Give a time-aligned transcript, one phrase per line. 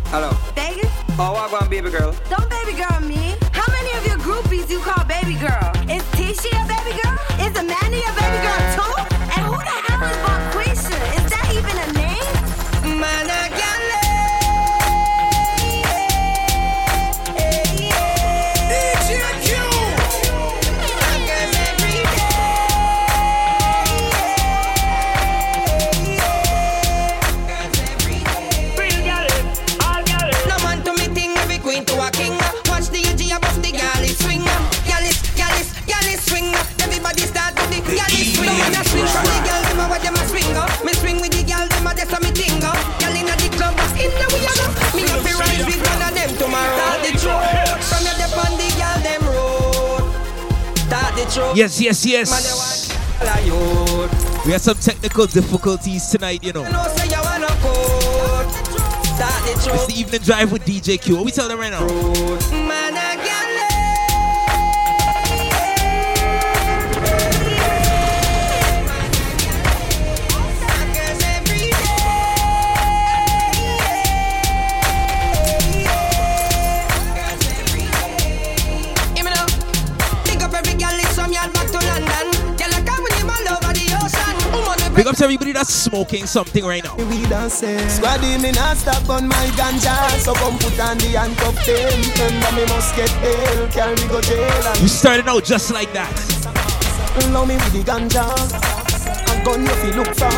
[0.07, 0.46] Hello.
[1.19, 2.15] Oh, I want baby girl.
[2.29, 3.35] Don't baby girl me.
[3.53, 4.96] How many of your groupies you call
[51.57, 52.93] Yes, yes, yes.
[54.45, 56.65] We have some technical difficulties tonight, you know.
[59.49, 61.17] It's the evening drive with DJ Q.
[61.17, 62.66] What we tell them right now?
[85.19, 86.97] Woman, we Big up to everybody that's smoking something right now.
[86.97, 87.71] We dancing.
[87.71, 87.89] Eh.
[87.89, 92.01] Squaddy me not stop on my ganja, so come put on the handcuff them.
[92.13, 95.93] Remember me must get bail, carry me go jail and We started out just like
[95.93, 96.13] that.
[97.33, 98.27] Love me with the ganja,
[99.33, 100.31] a gun you fi look for.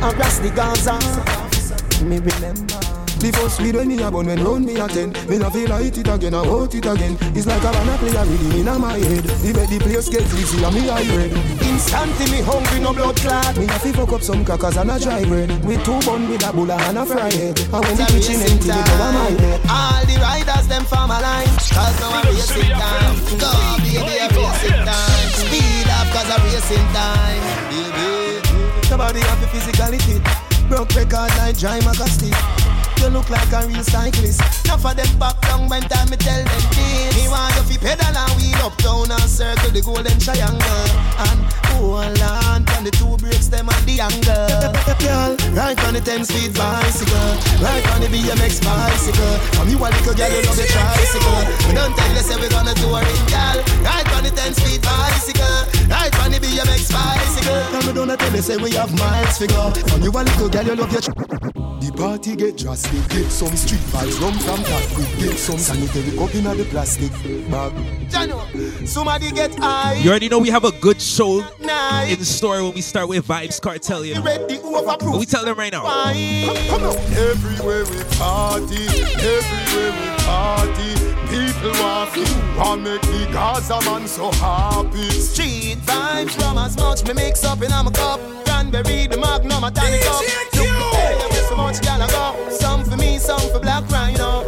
[0.00, 2.04] Harass the Gaza.
[2.04, 2.85] Me remember.
[3.26, 5.10] The first weed when me a bun when round me a ten.
[5.26, 7.18] Me no feel light it again, I want it again.
[7.34, 9.26] It's like a banana play a rhythm inna my head.
[9.42, 11.34] The way the place get easy and me I red.
[11.58, 13.58] Instantly me hungry no blood clot.
[13.58, 15.50] Me a fi fuck up some crackers and a dry bread.
[15.66, 17.58] With two bun with a bulla and a fry head.
[17.66, 21.18] And when the kitchen empty me cover my head All the riders them farm a
[21.18, 21.50] line.
[21.74, 23.14] Cause now a racing time.
[23.42, 23.50] Go
[23.82, 25.28] baby a racing time.
[25.34, 27.42] Speed up cause a racing time.
[27.74, 28.38] Baby.
[28.86, 30.22] Nobody have the physicality.
[30.70, 32.65] Broke record like Dry Magastic.
[32.98, 34.40] You look like a real cyclist.
[34.64, 37.76] Enough of them back down when time me tell them this Me want you fi
[37.78, 40.88] pedal and wheel up down and circle the golden triangle
[41.22, 41.40] And
[41.70, 46.24] hold on from the two brakes them and the angle Girl, right on the 10
[46.24, 47.30] speed bicycle.
[47.62, 49.34] Right on the BMX bicycle.
[49.54, 51.40] From you a little girl, you love the tricycle.
[51.68, 54.54] We don't tell you say we gonna do a ring, girl Right on the 10
[54.54, 58.90] speed bicycle Right on the BMX bicycle Tell me don't tell you say we have
[58.98, 59.70] miles figure.
[59.86, 61.65] From you a little girl, you love your.
[61.86, 63.08] The party get drastic.
[63.10, 65.06] Get some street vibes, rum from that quick.
[65.18, 67.12] Get some sanitary cup in the plastic
[67.48, 67.70] bag.
[68.10, 72.06] Jano, somebody get high You already know we have a good show Night.
[72.10, 74.22] in store when we start with Vybz Kartel, you know.
[74.22, 75.82] Ready But we tell them right now.
[75.82, 76.96] Come on.
[77.14, 78.82] Everywhere we party,
[79.22, 80.90] everywhere we party.
[81.30, 85.08] People want to want make the Gaza man so happy.
[85.10, 88.18] Street vibes from as much me mix up in a cup.
[88.44, 91.35] Cranberry, the magnum, a tonic up.
[91.56, 92.50] Look, hey, I miss so much gal I go.
[92.50, 94.44] Some for me, some for Black Rhino.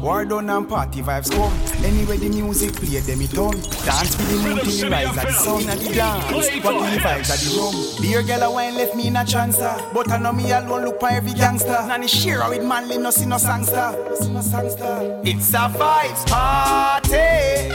[0.00, 1.52] War done and party vibes come.
[1.84, 3.60] Anyway the music play, them it done.
[3.84, 6.32] Dance with the moon till the rise of the sun and the dance.
[6.32, 8.02] What the vibes of the rum.
[8.02, 9.62] Beer girl a wine left me in a chancer.
[9.62, 9.90] Ah.
[9.94, 11.84] But I know me alone look for every gangster.
[11.86, 13.94] Nanny share with manly no see no sangster.
[14.16, 15.20] See no sangster.
[15.24, 17.70] It's a vibes party.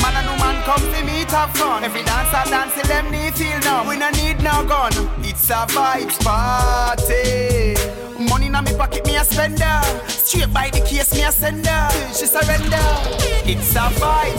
[0.00, 1.84] Man and no man come to meet have fun.
[1.84, 3.86] Every dancer dance till them need feel now.
[3.86, 4.92] We no need no gun.
[5.22, 8.07] It's a vibes party.
[8.18, 9.80] Money in me pocket, me a spender.
[10.08, 11.88] Straight by the case, me a sender.
[12.12, 12.76] She surrender.
[13.46, 14.34] It's a fight.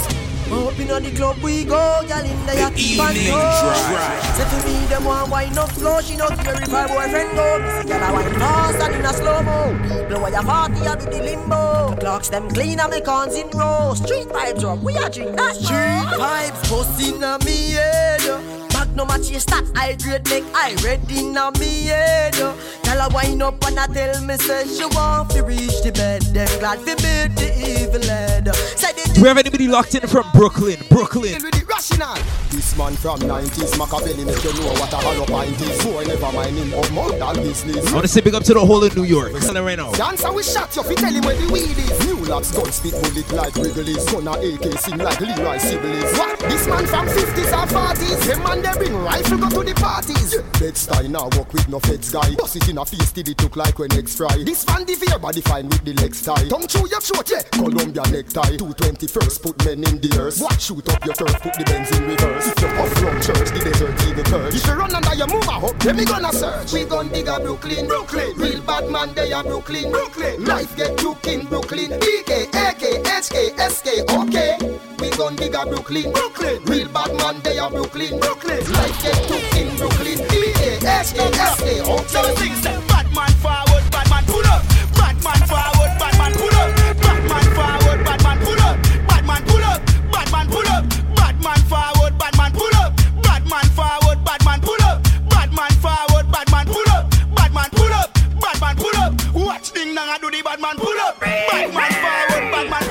[0.51, 4.23] Up on the club we go, gyal in the yacht Evening drive.
[4.35, 7.81] Say to me them want wine up slow, she not care if her boyfriend go.
[7.81, 9.77] See gyal a wine fast and in a slow mo.
[9.87, 11.95] People where you party a do the limbo.
[11.99, 13.93] Clocks them clean and me cons in row.
[13.93, 18.58] Street vibes up, we a drink that Street vibes bust inna me head.
[18.79, 22.33] Magnum a chase that I grade make I red inna me head.
[22.33, 26.21] Gyal a wine up and a tell me say she want to reach the bed.
[26.31, 28.55] Then glad fi beat the evil head.
[28.79, 30.77] Say the Do we have anybody locked in from Brooklyn?
[30.89, 31.43] Brooklyn.
[31.43, 32.19] With the Mashing on.
[32.51, 35.81] This man from 90s, Machiavelli make you know what a hollow pint is.
[35.85, 37.87] Boy, never mind him of murder business.
[37.87, 39.31] I want to say big up to the whole of New York.
[39.39, 39.91] Tell them right now.
[39.93, 42.05] Dancer we shot you, fi tell him where the weed is.
[42.05, 44.03] New locks gun spit bullet like Wrigley's.
[44.11, 46.17] Gun a AK sing like Leroy Sibbles.
[46.19, 46.39] What?
[46.51, 48.27] This man from 50s or 40s.
[48.27, 50.35] Them man they bring rifle go to the parties.
[50.59, 52.35] Bed-Stuy now walk with no feds guy.
[52.35, 54.43] Bust it in a feast till it look like when next fry.
[54.43, 56.47] This van the fear body fine with the legs tie.
[56.47, 57.43] Tongue chew your throat, yeah.
[57.51, 58.57] Columbia necktie.
[58.57, 60.39] 221st put men in the earth.
[60.41, 62.47] What shoot up your turf, put the Benz in reverse.
[62.47, 64.55] If you puff from church, the desert even purge.
[64.55, 66.73] If you run under your move a hook, then me gonna search.
[66.73, 68.33] We gon' dig a Brooklyn, Brooklyn.
[68.37, 70.45] Real bad man, they are Brooklyn, Brooklyn.
[70.45, 71.91] Life get you in Brooklyn.
[71.99, 73.35] BK, AK, HK,
[73.69, 74.57] SK, okay.
[74.99, 76.63] We gon' dig a Brooklyn, Brooklyn.
[76.65, 78.58] Real bad man, they are Brooklyn, Brooklyn.
[78.67, 84.67] Like get cooked in Brooklyn B-A-S-A-S-A So the things that Batman forward, Batman pull up
[84.99, 88.75] Batman forward, Batman pull up Batman forward, Batman pull up
[89.07, 89.79] Batman pull up,
[90.11, 90.83] Batman pull up
[91.15, 92.91] Batman forward, Batman pull up
[93.23, 94.99] Batman forward, Batman pull up
[95.31, 98.11] Batman forward, Batman pull up Batman pull up,
[98.43, 102.88] Batman pull up Watch ding dong do the Batman pull up Batman forward, Batman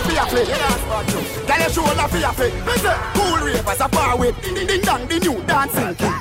[0.00, 0.44] a fear play.
[1.46, 2.50] Girl, you show all a fear play.
[3.14, 4.42] Cool ravers a bar with.
[4.42, 6.19] Ding ding dong, the new dancing king.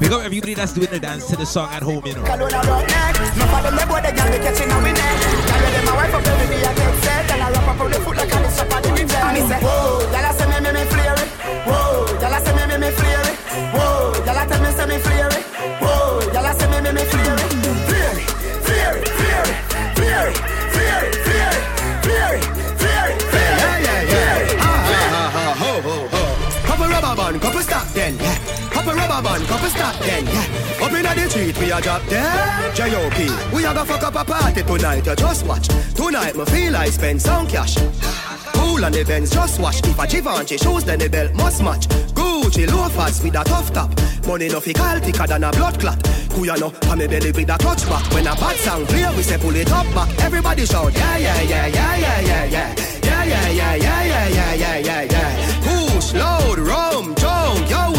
[0.00, 2.22] Big up everybody that's doing the dance to the song at home, you know.
[29.12, 30.86] Rubber band, couple stop then, yeah.
[30.86, 32.74] Up inna the street, we a drop dead.
[32.74, 33.28] J.O.P.
[33.54, 35.68] We a go fuck up a party tonight, you just watch.
[35.94, 37.76] Tonight, me feel I spend some cash.
[38.54, 39.86] Cool on the Benz, just watch.
[39.86, 41.88] If a Givenchy shoes, then the belt must match.
[42.16, 43.90] Gucci loafers with a tough top.
[44.26, 45.98] Money no fi call thicker than a blood clot.
[46.32, 48.10] Kuya no, pa me belly with a clutch back.
[48.14, 50.08] When a bad song play, we say pull it up back.
[50.24, 52.74] Everybody shout, yeah, yeah, yeah, yeah, yeah, yeah, yeah.
[53.02, 55.60] Yeah, yeah, yeah, yeah, yeah, yeah, yeah, yeah.
[55.60, 56.81] Push, junk, yo,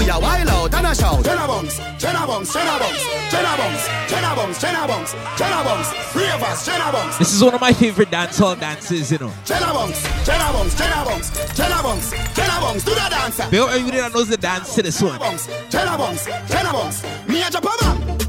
[0.03, 1.23] we a wild out and a shout.
[1.23, 6.65] Jenna bunks, Jenna bunks, Jenna bunks, Jenna bunks, Jenna bunks, Jenna bunks, Jenna bunks, ravers,
[6.65, 7.17] Jenna bunks.
[7.17, 9.31] This is one of my favorite dancehall dances, you know.
[9.45, 13.47] Jenna bunks, Jenna bunks, Jenna bunks, Jenna bunks, Jenna bunks, do the dancer.
[13.49, 15.19] Big up everybody that knows the dance to this one.
[15.19, 17.03] bunks, Jenna bunks, Jenna bunks.
[17.27, 17.69] Me a jump a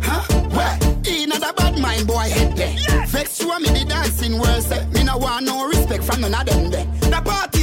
[0.03, 0.41] huh?
[0.50, 0.79] Where?
[1.06, 3.06] In a bad mind boy head there.
[3.06, 4.87] Vex you and me the dancing world say.
[4.88, 6.87] Me no want no respect from none of them there.
[7.00, 7.54] The party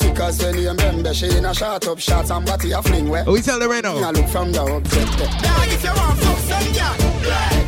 [0.00, 2.82] Over the tickers when you remember She in a shot up shots and body a
[2.82, 4.10] fling where Oh, we tell them right Me now.
[4.10, 6.96] a look from the object there if you want fuck some girl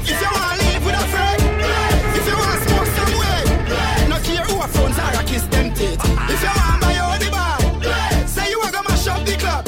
[0.02, 1.42] If you want live with a friend
[2.16, 5.72] If you want smoke some way No care who a phones are a kiss them
[5.74, 6.00] teeth.
[6.02, 7.58] If you want buy your the bar
[8.28, 9.66] Say you a go mash up the club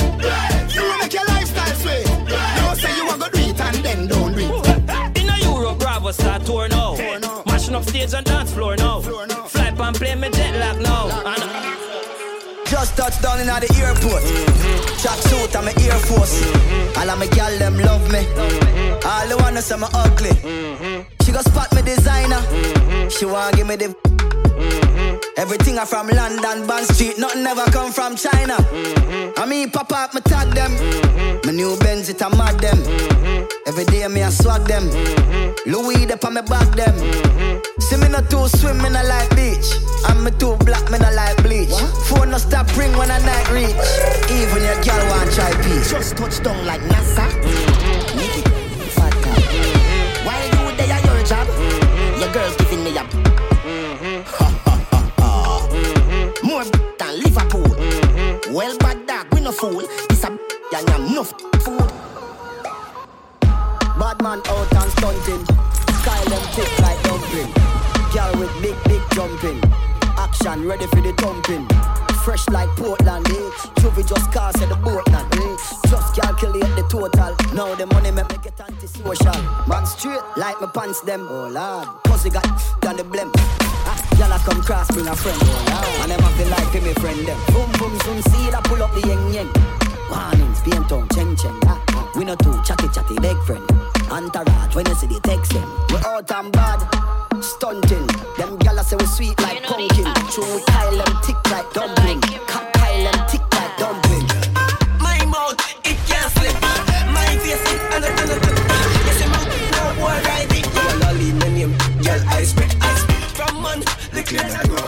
[0.71, 4.07] You a make your lifestyle sweet No say you a go do it and then
[4.09, 4.53] don't do it.
[5.23, 6.95] In a Europe, Bravo start tour now.
[7.47, 9.01] Mashing up stage and dance floor now.
[9.01, 10.92] Fly pan play me jet lag now.
[13.23, 14.23] Down in the airport.
[14.99, 16.43] Track suit, I'm a Air Force.
[16.99, 18.27] All of my gal them love me.
[19.07, 20.35] All the wanna say me ugly.
[21.25, 22.43] She go spot me designer.
[23.09, 24.42] She wanna give me the.
[25.37, 28.57] Everything I from London, Bond Street, nothing ever come from China.
[28.57, 29.41] Mm-hmm.
[29.41, 30.71] I mean, pop up, me tag them.
[30.73, 31.47] Mm-hmm.
[31.47, 32.79] My new Benz, it a mad them.
[32.79, 33.69] Mm-hmm.
[33.69, 34.85] Every day me a swag them.
[35.67, 36.95] Louis, they on me back them.
[37.81, 39.73] See me not too swim, me not like beach.
[40.09, 41.73] And me too black, me not like bleach.
[42.07, 43.75] Phone no stop ring when I night reach.
[44.31, 45.91] Even your girl want try peace.
[45.91, 47.27] Just touch down like NASA.
[48.15, 49.35] Make it fatter.
[50.27, 51.49] While you there your job,
[52.21, 53.32] your girl's giving me a
[57.33, 57.63] Liverpool.
[57.63, 58.53] Mm-hmm.
[58.53, 59.83] Well, bad dog, we no fool.
[60.11, 61.89] This a and I'm enough food.
[63.99, 65.45] Bad man out and stunting.
[66.03, 66.45] Style them
[66.83, 67.53] like dumpling.
[68.13, 69.92] Girl with big, big jumping.
[70.33, 71.69] Action ready for the thumping.
[72.25, 73.51] Fresh like Portland, eh?
[73.85, 75.57] Juvie just cast at the boat, man, eh?
[75.91, 77.37] Just calculate the total.
[77.53, 79.37] Now the money make me get antisocial.
[79.69, 81.27] Man straight like my pants them.
[81.29, 82.49] Oh lord, pussy got
[82.81, 83.31] done the blem.
[83.85, 85.37] Ah, Y'all come cross, bring a friend.
[85.43, 87.39] Oh lord, and them have the life for me friend them.
[87.53, 89.53] Boom boom zoom, see that pull up the yeng yeng.
[90.09, 91.61] Warnings, paint on, cheng cheng.
[91.67, 92.11] Ah, ah.
[92.17, 93.69] We no two chatty chatty big friend.
[94.13, 95.65] Entourage when you see the text them.
[95.89, 96.85] We out and bad,
[97.41, 98.07] stunting.
[98.37, 100.05] Them gyal say we sweet like pumpkin.
[100.29, 102.21] True we Kyle them thick like dumpling.
[102.45, 104.29] Cut Kyle them thick like dumpling.
[105.01, 105.57] My mouth,
[105.89, 106.53] it can't slip.
[107.09, 108.45] My face, it and and and
[109.09, 109.33] Yes, I'm
[109.73, 110.69] no boy ride it.
[110.77, 111.73] Girl, I leave my name.
[112.05, 113.17] Girl, I spit, I spit.
[113.33, 113.81] From man,
[114.13, 114.85] the clean I grow.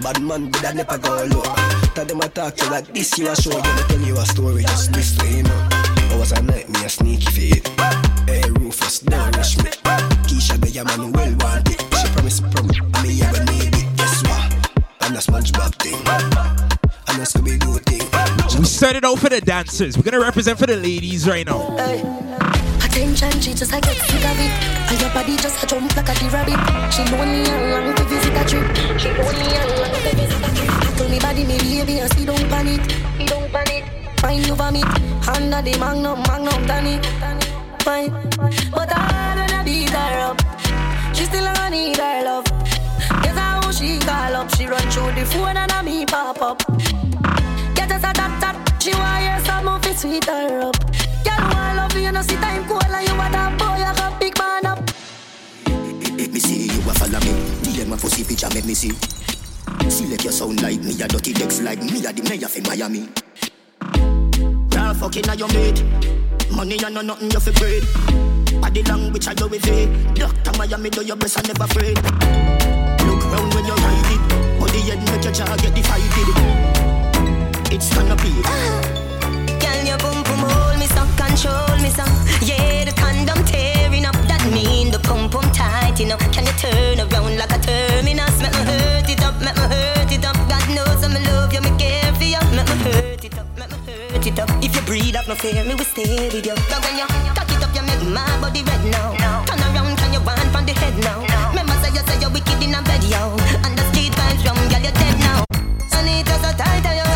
[0.00, 1.44] Bad man, but I never go low.
[1.92, 3.52] Tell them I talk to like this, you a show.
[3.52, 5.81] You tell you a story, just this way, you know.
[6.22, 7.68] I was a night, me a sneaky fit.
[8.28, 9.70] Hey, Rufus, don't rush me.
[10.30, 11.82] Keisha, the yeah, man, well want it.
[11.98, 13.96] She promised, promise, I mean, yeah, but need it.
[13.96, 14.84] Guess what?
[15.00, 15.98] I'm a SpongeBob thing.
[16.06, 18.06] I'm a Scooby-Doo thing.
[18.56, 19.96] We started out for the dancers.
[19.98, 21.74] We're gonna represent for the ladies right now.
[22.86, 24.52] Attention, she just like get sick of it.
[24.94, 26.94] And your body just a jump like a the rabbit.
[26.94, 28.70] She lonely and long to visit a trip.
[28.96, 30.96] She lonely and long to visit a trip.
[30.96, 32.80] Tell me body, me baby, and see don't panic.
[33.18, 33.91] He don't panic.
[34.22, 34.84] Fine, you vomit.
[35.26, 37.02] Under the magnum, magnum, Danny.
[37.80, 38.10] Fine.
[38.70, 40.38] But I don't beat her up.
[41.12, 42.44] She still a need her love.
[43.24, 44.54] Guess how she call up.
[44.54, 46.58] She run through the phone and a me pop up.
[47.74, 48.80] Get us a tap tap.
[48.80, 50.78] She want hear some of it sweet her up.
[51.24, 54.20] Girl, want love you, no see time cold and you want that boy, I got
[54.20, 54.78] big man up.
[56.32, 57.34] Me see you a follow me.
[57.66, 58.92] DM my pussy picture, make me see.
[59.90, 63.08] Select your sound like me, a dirty decks like me, a the mayor for Miami.
[64.70, 65.82] Girl, fucking on your mate.
[66.50, 67.84] Money and no nothing you fi breed.
[68.60, 70.14] Body language I do with it.
[70.14, 71.96] Doctor Miami do your best I never afraid.
[73.06, 74.60] Look round when you ride it.
[74.60, 76.28] Body head make your jaw get divided.
[77.72, 78.30] It's gonna be.
[78.44, 78.82] Uh-huh.
[79.58, 82.04] Girl, your boom boom hold me so, control me so.
[82.44, 84.14] Yeah, the condom tearing up.
[84.28, 86.18] That mean the pum pum tight, know.
[86.30, 88.40] Can you turn around like a terminus?
[88.40, 90.36] Make me hurt it up, make me hurt it up.
[90.48, 92.40] God knows I'm love you, me care for you.
[92.54, 93.11] Make me hurt
[94.24, 94.50] me it up.
[94.62, 96.54] If you breathe up, no fear, me will stay with you.
[96.54, 99.44] But when you cock it up, you make my body red now.
[99.44, 101.20] Turn around, can you want from the head now?
[101.50, 103.36] Remember say you say you're wicked in a bed, yo.
[103.64, 105.44] And the street vibes from girl, you're dead now.
[105.98, 107.11] And it was so tight and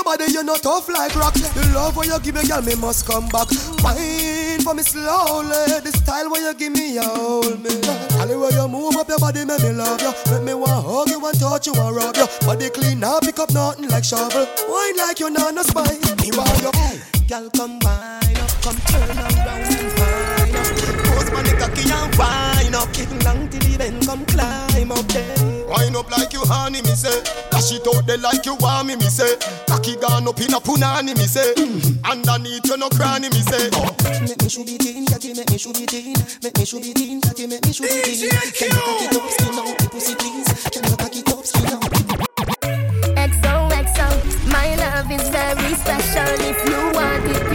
[0.05, 1.35] body, you're not tough like rock.
[1.35, 3.49] The love when you give me, girl, me must come back.
[3.83, 5.81] Wine for me slowly.
[5.81, 7.71] The style when you give me, you hold me.
[8.21, 10.13] All the way you move up your body, make me love you.
[10.31, 12.29] Make me want hug you, want touch you, want rub you.
[12.47, 14.47] Body clean, now pick up nothing like shovel.
[14.69, 15.99] Wine like you not no spine.
[16.21, 16.71] Me want you.
[16.75, 20.69] Hey, girl, come wine up, come turn around and wine up.
[21.09, 22.93] Pose my cocky and wine up.
[22.93, 25.54] Keep long till the end, come climb up there.
[25.95, 27.23] Wine up like you honey, me say.
[27.51, 29.37] Dash it out there like you want me, me say.
[29.69, 31.55] Cocky gone up in a punani, me say.
[32.03, 33.71] Underneath you no cranny, me say.
[34.27, 36.17] Make me should be teen, cocky make me should be teen.
[36.43, 38.29] Make me should be teen, cocky make me should be teen.
[38.29, 40.51] Can you cocky top skin out the pussy please?
[40.71, 41.87] Can you cocky top skin out?
[43.15, 46.35] XOXO, my love is very special.
[46.43, 47.54] If you want it,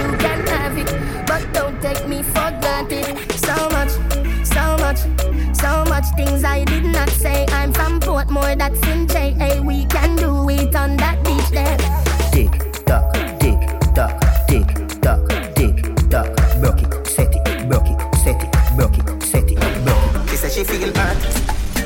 [6.19, 7.45] things I did not say.
[7.49, 9.61] I'm from Portmore, that's in JA.
[9.61, 11.77] We can do it on that beach there.
[12.33, 12.53] Tick
[12.87, 13.05] tock,
[13.39, 13.61] tick
[13.95, 14.15] tock,
[14.49, 14.67] tick
[15.03, 15.21] tock,
[15.55, 15.77] tick
[16.11, 16.29] tock.
[16.61, 20.29] Broke it, set it, broke it, set it, broke it, set it, broke it.
[20.29, 21.19] She say she feel hurt,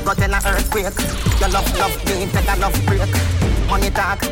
[0.04, 0.98] got in a earthquake.
[1.40, 3.53] Your love, love, me take a love break.
[3.74, 4.22] Money talk,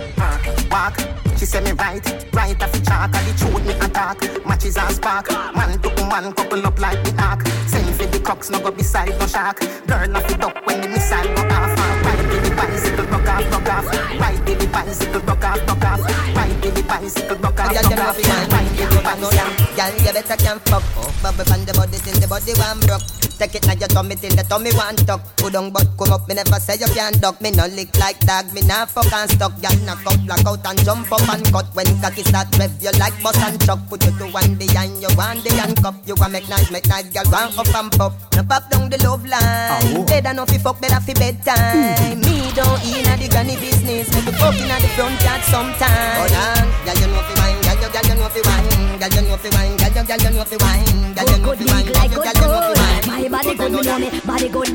[0.70, 0.94] walk.
[1.36, 1.98] She say me right,
[2.32, 3.10] right off the chalk.
[3.12, 5.32] And the truth me attack, matches and spark.
[5.32, 7.42] Man to woman couple up like the ark.
[7.66, 9.58] Send for the crooks, no go beside no shark.
[9.58, 11.74] Girl off the duck when the missile go off.
[12.06, 14.20] Right to the bicycle, rock off, rock off.
[14.20, 16.36] Right to the bicycle, rock off, rock off.
[16.36, 19.30] Right to the bicycle buck and Girl, you know fi wine, give it back no
[19.32, 19.50] young.
[19.74, 20.84] Girl, you better can fuck.
[20.94, 23.02] Oh, bubble from the body till the body one broke.
[23.42, 25.18] Take it now your tummy till the tummy one tuck.
[25.42, 27.42] Who don't but come up, me never say you can't duck.
[27.42, 29.50] Me no lick like dog, me nah fuck and stuck.
[29.58, 31.66] Girl, knock up, black out and jump up and cut.
[31.74, 33.82] When cocky start rev, you like bus and truck.
[33.90, 35.98] Put you to one behind you, one the handcuff.
[36.06, 38.14] You want make nice, make nice, girl, one up and pop.
[38.38, 40.06] No pop down the love line.
[40.06, 42.22] Better no fi fuck, better fi bedtime.
[42.22, 44.06] Me don't in the granny business.
[44.14, 46.30] Make you fuck inna the front yard sometime.
[46.30, 49.10] Hold on, girl, you know fi wine, girl, you, girl, you know fi wine, girl,
[49.10, 51.66] you know fi wine, girl, you, girl, you know fi wine, girl, you know fi
[51.66, 52.81] wine, girl, you know fi wine.
[53.22, 54.68] My body good, me know me body good.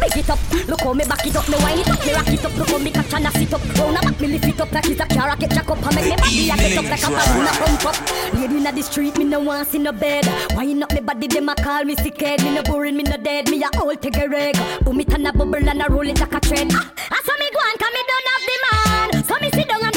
[0.00, 0.38] Big it up,
[0.68, 2.68] look how me back it up, me wind it up, me rock it up, look
[2.68, 3.62] how me catch and I sit up.
[3.78, 5.94] Round a back, me lift it up like it's a car rocket jack up, and
[5.94, 8.34] make me body a get up like a balloon a pump up.
[8.34, 10.26] Lady inna the street, me no want see no bed.
[10.56, 12.42] Wind up me body, them a call me sick head.
[12.42, 14.56] Me no boring, me no dead, me a old take a reg.
[14.84, 16.72] Boom it and a bubble and a roll it like a trend.
[16.74, 19.24] Ah, I saw me go on, 'cause me don't have the man.
[19.24, 19.93] So me sit down and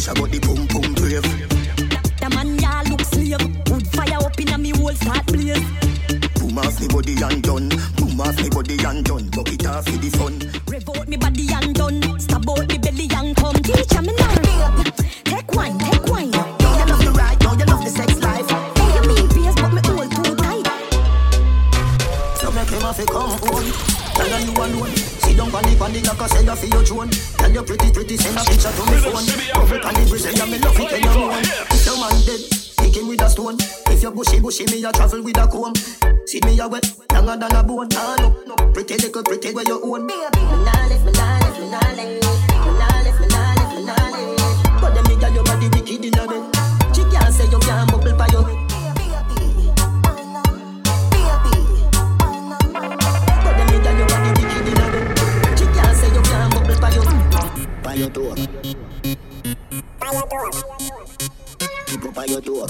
[0.00, 1.22] pressure, but the pum pum brave.
[2.20, 3.40] The man ya look slave.
[3.70, 5.60] Wood fire up inna me whole start blaze.
[6.40, 7.68] Boom off me body and done.
[7.96, 9.28] Boom off me body and done.
[9.30, 10.40] Bucket off for the fun.
[10.68, 12.20] Rev out me body and done.
[12.20, 13.56] Stab out me belly and come.
[13.56, 14.82] Teacher me now.
[15.24, 16.30] Take wine, take wine.
[16.30, 18.48] Now you love the ride, now you love the sex life.
[18.48, 20.66] Hey, you mean face, but me hold too tight.
[22.40, 23.68] So make him have to come home.
[24.16, 24.96] Tell you alone.
[24.96, 27.10] Sit down on the on the like I say you feel your drone.
[27.10, 28.44] Tell you pretty pretty send a
[34.60, 35.74] bushy, me a travel with a comb.
[36.26, 37.62] See me a wet, longer than a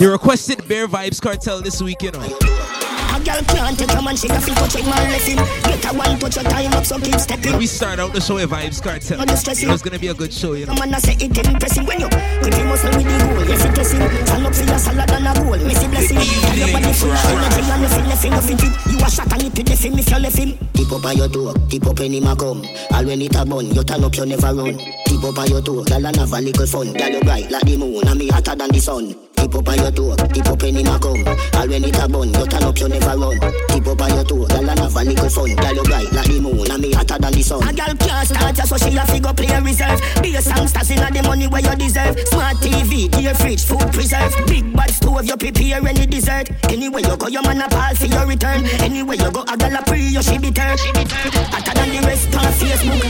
[0.00, 2.20] They requested Bear Vybz Kartel this week, you oh.
[2.20, 2.24] know.
[2.24, 5.36] A girl can't take a man, she got to check my lesson.
[5.36, 7.58] Get a one, put your time up, so keep stepping.
[7.58, 9.18] We start out the show with Vybz Kartel.
[9.22, 10.72] Don't stress it's gonna be a good show, you know.
[10.76, 14.00] Man, I say it impressive when you Grip your muscle the goal, yes it pressing
[14.24, 17.60] Stand up for your salad and a goal, missy blessing Your body full of energy
[17.60, 18.72] and you feel left in, you fit it.
[18.88, 20.50] You a shot and you put left him if you left him.
[20.72, 22.64] Tip up on your door, tip up when him a come.
[22.96, 24.80] All when it a bun, you turn up, you never run.
[24.80, 26.88] Tip up on your door, girl and have a little fun.
[26.96, 29.78] Girl you bright like the moon and me hotter than the sun Tip up on
[29.78, 32.62] your door, tip up when him a come All when it a bun, you turn
[32.62, 33.40] up, you never run.
[33.40, 35.56] Tip up on your door, girl and have a little fun.
[35.56, 37.64] Girl you bright like the moon and me hotter than the sun.
[37.64, 40.00] A girl can't start ya so she a figure play reserve.
[40.20, 42.20] Be a songsters inna the money where you deserve.
[42.28, 44.36] Smart TV, dear fridge, food preserve.
[44.46, 46.52] Big bad stove, you prepare any dessert.
[46.68, 48.60] Anywhere you go, your man a call for your return.
[48.84, 52.28] Anywhere you go, a girl a pre, you she be turn Hotter than the rest
[52.36, 53.08] on Facebook.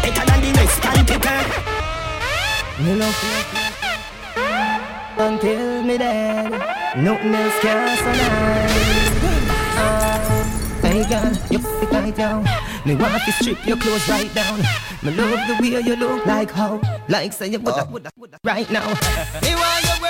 [0.00, 1.38] Better than the rest on Twitter.
[2.80, 3.12] Me love
[3.52, 3.65] you
[5.18, 6.50] until me dead.
[6.96, 8.96] Nothing else can survive.
[10.82, 12.44] Hey girl, you fit right down.
[12.84, 14.60] Me want to strip your clothes right down.
[15.02, 17.90] Me love the way you look like how, like say you woulda, oh.
[17.90, 18.86] woulda, woulda, right now.
[19.42, 20.00] Me want your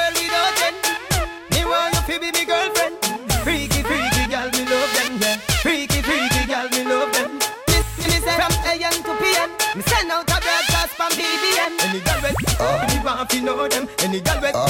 [12.59, 13.89] with me to know them.
[13.99, 14.61] Any girl with me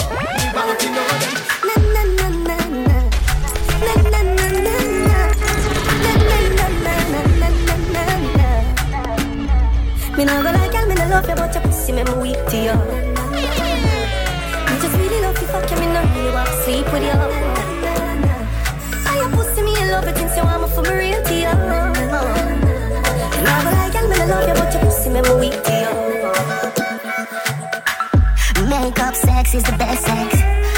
[0.55, 1.35] want to know them.
[10.17, 12.57] Me nah go like me nah love you, but your pussy me me weak to
[12.57, 12.75] you.
[14.65, 17.11] Me just really love you, fuck you, me nah really want to sleep with you.
[19.07, 21.35] And your pussy me in love it since you want me for me real to
[21.35, 21.55] you.
[23.37, 25.76] Me go like me nah love you, but your pussy me weak to.
[29.57, 30.37] Is the best sex.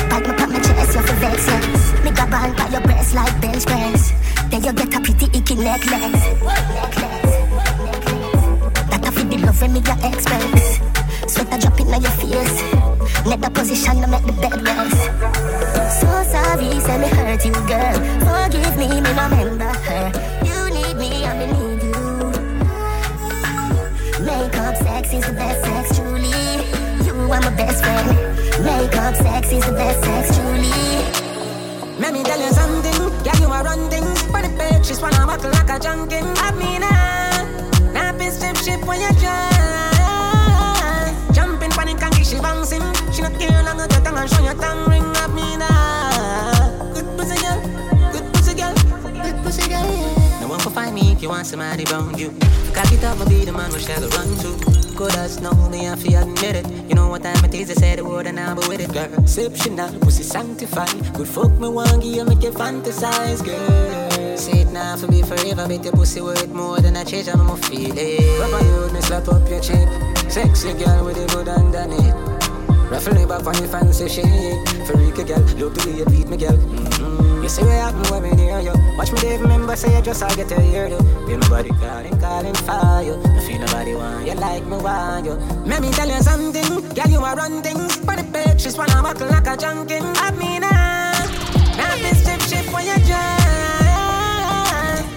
[0.08, 1.92] Bite me pop my chest, you're for vex, yes.
[2.04, 4.12] Make a band by your breast like bench press.
[4.50, 6.22] Then you get a pretty icky necklace.
[8.90, 10.78] That a fit the love when me your express.
[11.26, 12.62] Sweat a drop in your face.
[13.26, 15.02] Let the position to make the bed rest.
[16.00, 17.98] So sorry, say me hurt you, girl.
[18.26, 20.06] Forgive me, me no remember her.
[20.46, 21.98] You need me, I me need you.
[24.24, 26.30] Makeup sex is the best sex, truly.
[27.04, 27.87] You are my best friend.
[28.78, 30.70] World up, sex is the best sex, truly.
[31.98, 34.22] Let me tell you something, girl, you are run things.
[34.30, 36.22] But the bitch, she's wanna walk like a junkie.
[36.22, 37.42] I mean, ah,
[37.92, 41.12] not be strip ship when you try.
[41.32, 42.84] Jumping panic and she bouncing.
[43.12, 44.97] She not care long, your tongue and show your tongue.
[51.26, 52.30] Nah, somebody around you.
[52.72, 54.94] Cock it up, my be the man where shall run to.
[54.94, 56.66] Good as know me, I feel admit it.
[56.88, 59.12] You know what time it is, I say the word and I'm with it, girl.
[59.22, 61.14] Exceptional, pussy sanctified.
[61.14, 64.36] Good fuck me, one give you, make you fantasize, girl.
[64.36, 67.46] Say it now for me forever, make your pussy worth more than a change, I'm
[67.46, 68.40] to feel it.
[68.40, 69.88] Rub on you, me slap up your cheek.
[70.30, 72.14] Sexy girl with a good underneath.
[72.90, 74.24] Ruffle it back on your fancy shit.
[74.86, 76.67] Freaky girl, look the way you beat me, girl.
[77.48, 78.74] You see what happen when me near you.
[78.98, 80.98] Watch me, Dave, remember, say you just I get to hear you.
[81.24, 83.16] Feel nobody calling, calling for you.
[83.24, 85.32] I feel nobody want you like me want you.
[85.64, 87.96] Let me tell you something, girl, you are run things.
[88.04, 90.04] But the bitch is I'm walking like a junkin.
[90.04, 91.24] I mean, ah,
[91.78, 93.40] now this chip chip when you jump.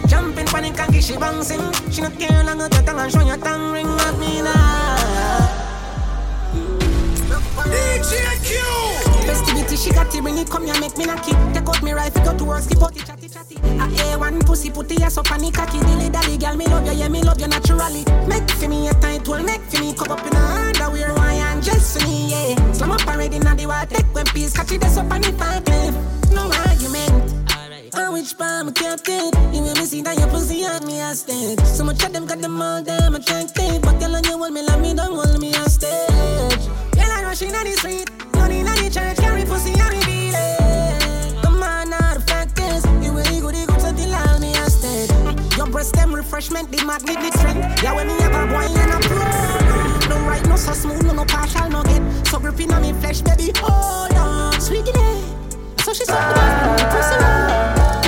[0.07, 1.59] Jumping, panic, and she bouncing.
[1.91, 3.87] She not care long your tongue and show your tongue ring.
[3.89, 4.90] I mean, ah.
[7.71, 8.59] DJ Q.
[9.25, 11.35] Festivity, she got it, bring it, come here, make me knock it.
[11.53, 13.57] Take out me rifle, go to work, skip out the chatty chatty.
[13.79, 15.79] I hear one pussy, put the ass up on the cocky.
[15.79, 18.03] Dilly dally, girl, me love you, yeah, me love you naturally.
[18.27, 21.33] Make for me a tight will make for me come up in a underwear, why
[21.33, 22.73] and just for me, yeah.
[22.73, 25.31] Slam up already, now the water, take one piece, catch it, that's up on the
[25.33, 25.63] five
[26.31, 27.41] No argument.
[27.93, 31.01] On which palm I kept it You make me see that your pussy on me
[31.13, 34.53] stick So much of them got them all damn attractive But girl, on you hold
[34.53, 35.69] me like me, don't hold me a
[37.31, 41.41] rush in the street Money in the church, carry pussy and reveal it.
[41.41, 45.09] Come on, now the fact is You really good, you good, so allow me stage
[45.55, 48.99] Your breast them refreshment, the magnetic strength Yeah, when me have a boy and a
[49.07, 50.09] pro.
[50.09, 53.21] No right, no so smooth, no, no partial, no get So gripping on me flesh,
[53.21, 58.00] baby, oh, hold on Sweet it, so she suck the best, pussy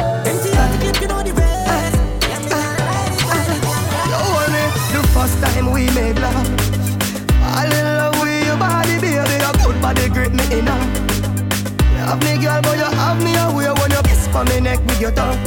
[14.74, 15.38] neck with your tongue.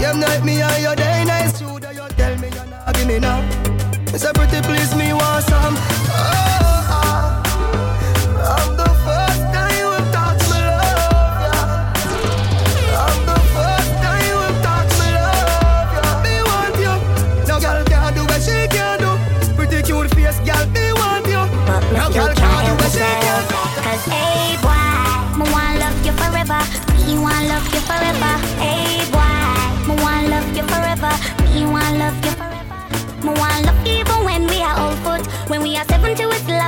[0.00, 3.06] Same night me and your day nice shoe that you tell me you're not give
[3.06, 3.40] me now.
[4.14, 5.74] It's a pretty please me want some.
[5.76, 6.77] Oh.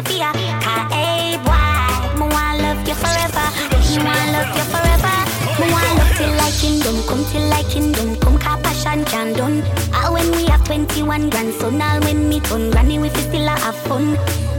[0.00, 0.60] Seventy, we a fear.
[0.60, 3.46] Cause hey boy, me want love you forever.
[3.90, 5.16] Me want love you forever.
[5.60, 9.62] Me want love till like kingdom, come till like kingdom, come car passion can done.
[9.94, 13.58] All when we have 21 grandson, all when me turn granny, we fi still a
[13.58, 14.12] have fun.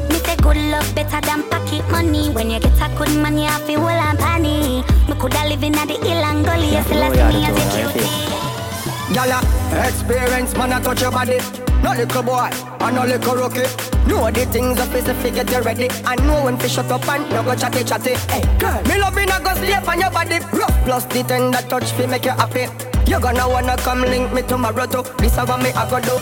[0.10, 2.30] Me say good love better than pocket money.
[2.30, 4.84] When you get a good man, you have to hold and panny.
[5.08, 7.94] Me coulda live in a the hill and gully, you still see me as a
[7.94, 9.14] cutie.
[9.14, 9.42] Gala,
[9.88, 11.40] experience, man, I touch your body.
[11.84, 12.50] No little boy,
[12.80, 13.91] and no little rookie.
[14.12, 15.88] Know the things up is if you get you ready.
[16.04, 18.15] I know when fish shut up and no go chatty chatty.
[18.28, 20.39] Hey, girl, me love a go sleep on your body.
[20.52, 22.67] Rough plus the tender touch fi make you happy.
[23.10, 25.04] You gonna wanna come link me tomorrow too.
[25.17, 26.19] This is what me I go do.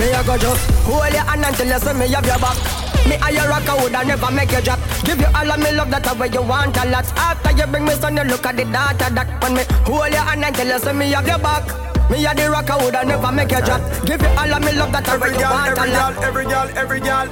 [0.00, 2.56] Me I go just hold your hand until you see me have your back.
[3.04, 4.80] Me and your rock, I woulda never make you drop.
[5.04, 7.04] Give you all of me love, that's way you want a lot.
[7.20, 10.24] After you bring me son, you look at the data that when me hold your
[10.24, 11.95] hand until you see me have your back.
[12.10, 13.82] Me a the rock, I woulda never make you drop.
[14.06, 17.00] Give you all of me love, way you want a every girl, every girl, every
[17.00, 17.26] girl.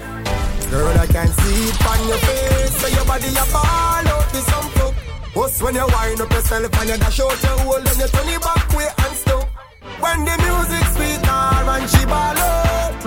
[0.71, 2.75] Girl, I can see it on your face.
[2.81, 4.95] So your body a ball out with some fuck.
[5.37, 8.29] Us when you wind up yourself and you dash out your hole and you turn
[8.29, 9.49] it back way and stop.
[10.01, 12.64] When the music sweet and she ball out.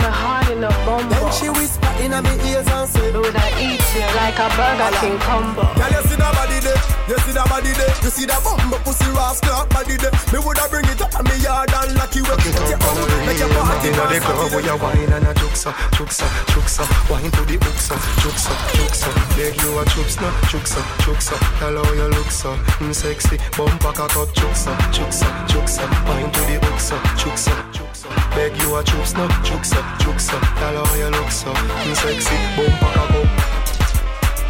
[0.08, 1.12] My heart in a bumble.
[1.12, 4.88] Then she whisper in my ears and say, Would I eat you like a Burger
[5.04, 5.67] King combo?
[5.76, 6.80] Girl, you see that body there,
[7.12, 10.15] you see that body there, you see that bumbo pussy rascal body there.
[10.32, 12.39] Me woulda bring it up on me yard and lock you up.
[12.39, 15.76] Put your out, make your party Inna the club where you wine and a juksa,
[16.00, 16.24] juksa,
[16.56, 21.91] juksa Wine to the hooksa, juksa, juksa Beg you a chuksa, juksa, juksa Tell how
[22.00, 23.36] you look so, mm, sexy.
[23.60, 27.87] Bumper cock up, juksa, juksa, juksa Wine to the hooksa, juksa, juksa
[28.36, 33.12] Beg you a chuksa, juksa, juksa Tell how you look so, mm, sexy Bumper cock
[33.12, 33.58] up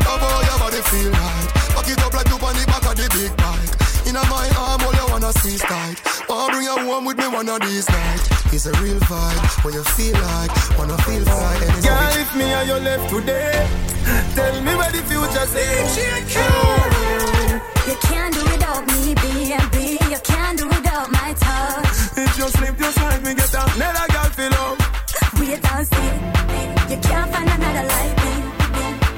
[0.07, 1.47] Love how your body feel right.
[1.75, 3.71] Back it up like you on the back of the big bike.
[4.07, 5.99] Inna my arm, all you wanna squeeze tight.
[6.29, 8.29] Wanna bring you home with me one of these nights.
[8.53, 11.61] It's a real vibe, what you feel like, wanna feel fine.
[11.63, 13.67] And it's Girl, if me and you left today,
[14.33, 15.97] tell me where the future says.
[17.87, 19.31] You can't do without me, be
[19.71, 20.11] be.
[20.11, 22.17] You can't do without my touch.
[22.17, 24.77] If you slip your slide, me get down, let another girl feel up.
[25.39, 26.11] Wait and see,
[26.91, 28.33] you can't find another like me.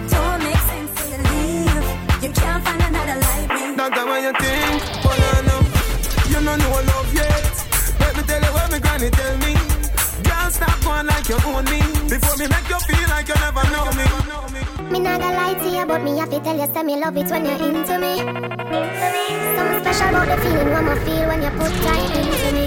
[0.09, 2.23] Don't make sense to leave.
[2.23, 3.75] You can't find another like me.
[3.75, 5.61] Not the way you think, but I know
[6.29, 7.53] you don't know love yet.
[7.99, 9.53] Let me tell you what my granny tell me.
[10.27, 11.78] Girl, stop going like you own me.
[12.19, 14.91] Before me make you feel like you never know me.
[14.91, 17.15] Me not gonna lie to you, but me have to tell you, say me love
[17.15, 18.17] it when you're into me.
[19.55, 22.65] Something special about the feeling one more feel when you put time into me.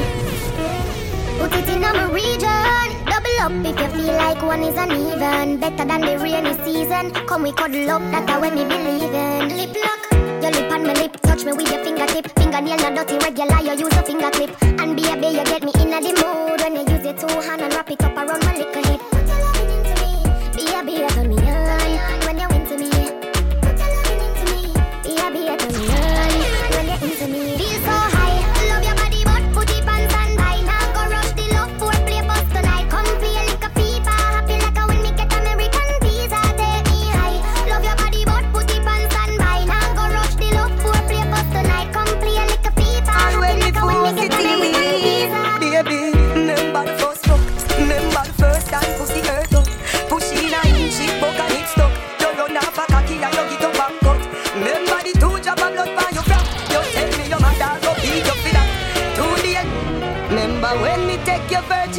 [1.38, 2.88] Put it in my region.
[3.04, 5.58] Double up if you feel like one is uneven.
[5.60, 7.10] Better than the rainy season.
[7.26, 9.56] Come we cuddle up, that's when we believe in.
[9.56, 10.00] Lip lock.
[10.42, 12.26] Your lip on my lip, touch me with your fingertip.
[12.38, 14.50] Fingernail not dirty, regular, you use a finger clip.
[14.62, 17.40] And be a baby, you get me in the mood when you use your two
[17.40, 18.41] hand and wrap it up around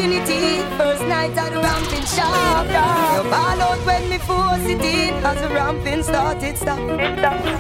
[0.04, 0.58] virginity.
[0.78, 2.66] First night at the ramping shop.
[2.68, 5.14] You ball out when me force it in.
[5.24, 6.80] As the ramping started, stop.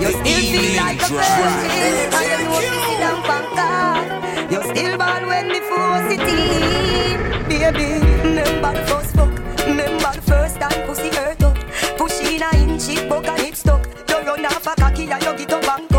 [0.02, 2.14] You still feel like a virgin.
[2.14, 4.52] I don't know if you down for God.
[4.52, 7.48] You still ball when me force it in.
[7.48, 7.86] Baby,
[8.24, 9.34] remember the first fuck.
[9.68, 11.58] Remember the first time pussy hurt up.
[11.98, 13.88] Push in a inch, it broke and it stuck.
[14.10, 15.93] You run off a cocky and you get a bang.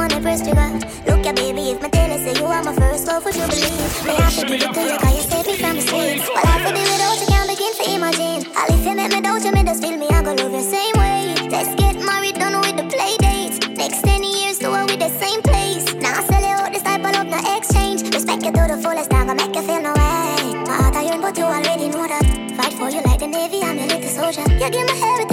[0.00, 0.72] money first you got.
[1.06, 4.04] Look at baby, if my daily say you are my first love, would you believe?
[4.06, 6.26] May I have to give it to you, cause you saved me from the streets.
[6.34, 8.40] Well, I feel without you can't begin to imagine.
[8.56, 10.64] All if you my me doubt you, me just feel me, I go love you
[10.64, 11.20] same way.
[11.52, 13.54] Let's get married, done with the play date.
[13.76, 15.84] Next 10 years, do it with the same place.
[16.04, 18.00] Now I sell you this type of love, no exchange.
[18.14, 20.56] Respect you to the fullest, now I make you feel no way.
[20.64, 22.24] My heart I yearn, but you already know that.
[22.56, 24.46] Fight for you like the Navy, I'm your little soldier.
[24.48, 25.29] You give my everything.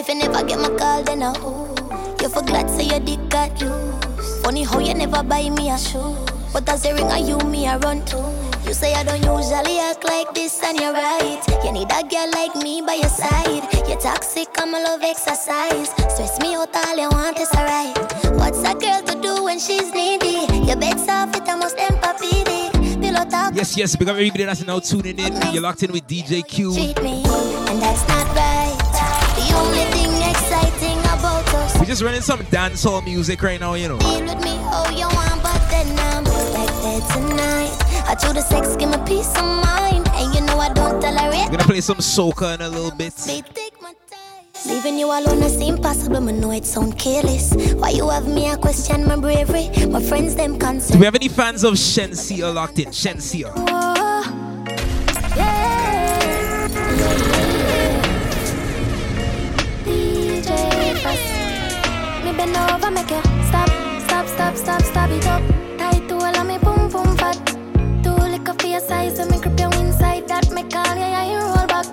[0.00, 1.68] If you never get my call, then I who?
[2.22, 4.40] You forgot say your dick got loose.
[4.42, 6.16] Funny how you never buy me a shoe.
[6.54, 8.16] But as a ring, I you me I run to.
[8.64, 11.40] You say I don't usually act like this, and you're right.
[11.64, 13.68] You need a girl like me by your side.
[13.86, 15.90] You're toxic, I'm a love exercise.
[15.90, 17.96] Stress me out, all you want is alright.
[18.40, 20.46] What's a girl to do when she's needy?
[20.66, 22.40] Your bed's off, it almost empathy.
[23.52, 25.34] Yes, yes, big up everybody that's now tuning in.
[25.52, 26.72] You're locked in with DJ Q.
[26.72, 27.22] treat me,
[27.68, 28.69] and that's not right.
[31.80, 33.98] We're just running some dancehall music right now, you know.
[33.98, 37.72] Deal with me how you want, but then I'm expected tonight.
[38.06, 40.06] I do the sex, give me peace of mind.
[40.14, 41.50] And you know I don't tolerate.
[41.50, 43.14] We're gonna play some soca in a little bit.
[43.26, 44.44] They take my time.
[44.66, 47.54] Leaving you alone is impossible, I know it sound careless.
[47.74, 49.70] Why you have me, I question my bravery.
[49.86, 52.88] My friends, them Do we have any fans of Shenseea locked in?
[52.90, 53.52] Shenseea.
[53.56, 53.99] Oh,
[62.56, 63.68] Over, make you stop,
[64.06, 65.42] stop, stop, stop, stop it up.
[65.78, 67.36] Tight to all of me, boom, boom, fat.
[68.02, 70.50] Too liquor for your size, so me grip you inside that.
[70.52, 71.86] Me call yeah, you roll back.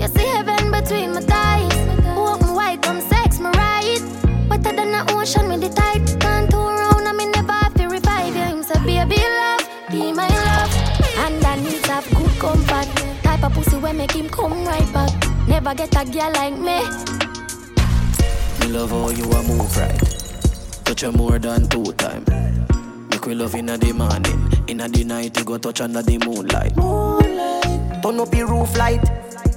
[0.00, 1.76] You see heaven between my thighs.
[2.16, 4.00] Open wide, come sex me right.
[4.48, 6.06] Wetter than the ocean with the tide.
[6.20, 8.42] Can't turn around, I me never have to revive you.
[8.42, 10.72] Him say, baby, love, be my love.
[11.18, 12.88] And I need to have good comfort.
[13.22, 15.12] Type of pussy where make him come right back.
[15.48, 17.17] Never get a girl like me.
[18.60, 19.98] Me love how you a move right.
[20.84, 22.24] Touch you more than two time.
[23.10, 26.74] Make we love inna the morning, inna the night you go touch under the moonlight.
[28.02, 29.02] Turn up the roof light.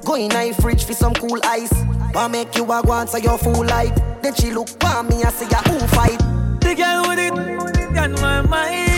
[0.06, 1.74] Go in a fridge for some cool ice.
[2.14, 3.96] Wa make you a go answer your full light.
[4.22, 6.20] Then she look for me and say ya who fight.
[6.62, 8.91] The girl with it on my mind.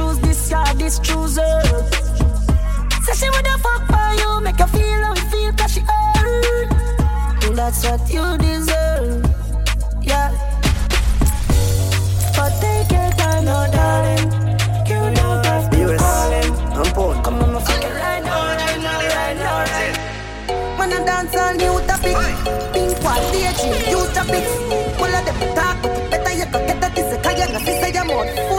[0.00, 1.62] Choose this, yeah, this choose her.
[3.04, 6.72] Say she woulda fuck for you, make you feel how it feel, cause she hurt.
[7.44, 9.24] And that's what you deserve,
[10.02, 10.30] yeah.
[12.36, 14.26] But take your time, no darling.
[14.90, 16.50] You don't have to call him.
[16.78, 17.22] I'm born.
[17.22, 21.54] Come on, my fucking right now, right now, right now, right When I dance all
[21.62, 22.16] new topic
[22.72, 23.60] Pink one, DJ,
[23.90, 24.52] new topics
[24.96, 25.76] Full of them talk,
[26.10, 28.49] better you go get that this Cause you know, sister, your mouth full of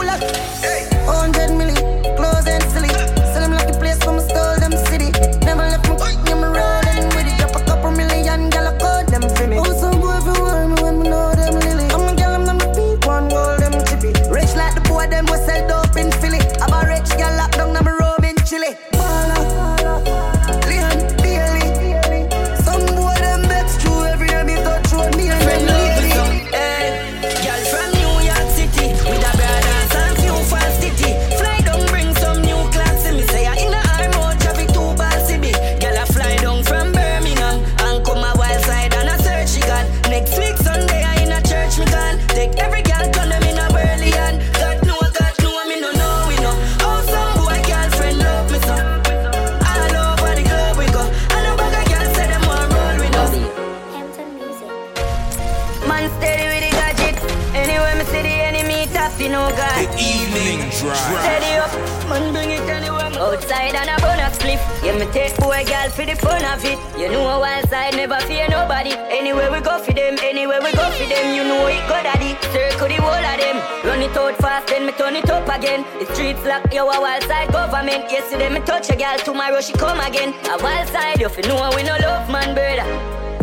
[66.02, 66.78] for the fun of it.
[66.98, 68.92] You know a wild side never fear nobody.
[69.10, 72.34] Anywhere we go for them, anywhere we go for them, you know it go daddy.
[72.52, 73.56] Circle the whole of them.
[73.84, 75.84] Run it out fast, then me turn it up again.
[75.98, 78.10] The streets lock, yo a wild side government.
[78.10, 80.34] Yesterday me touch a girl, tomorrow she come again.
[80.50, 82.86] A wild side, you fi know we no love man brother.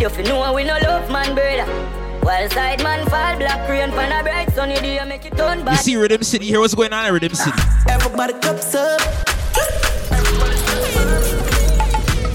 [0.01, 1.67] You fi know we no love man brother.
[2.23, 5.65] Wild side man fall black rain pan a bright sunny day make it turn You
[5.65, 5.79] back.
[5.79, 6.59] see Rhythm City here.
[6.59, 7.61] What's going on in Rhythm City?
[7.87, 9.28] Everybody cups up.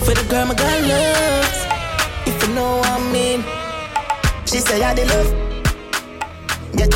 [0.04, 1.60] For the girl my girl loves.
[2.26, 3.42] If you know what I mean.
[4.46, 5.30] She say I the love.
[6.78, 6.88] Yeah.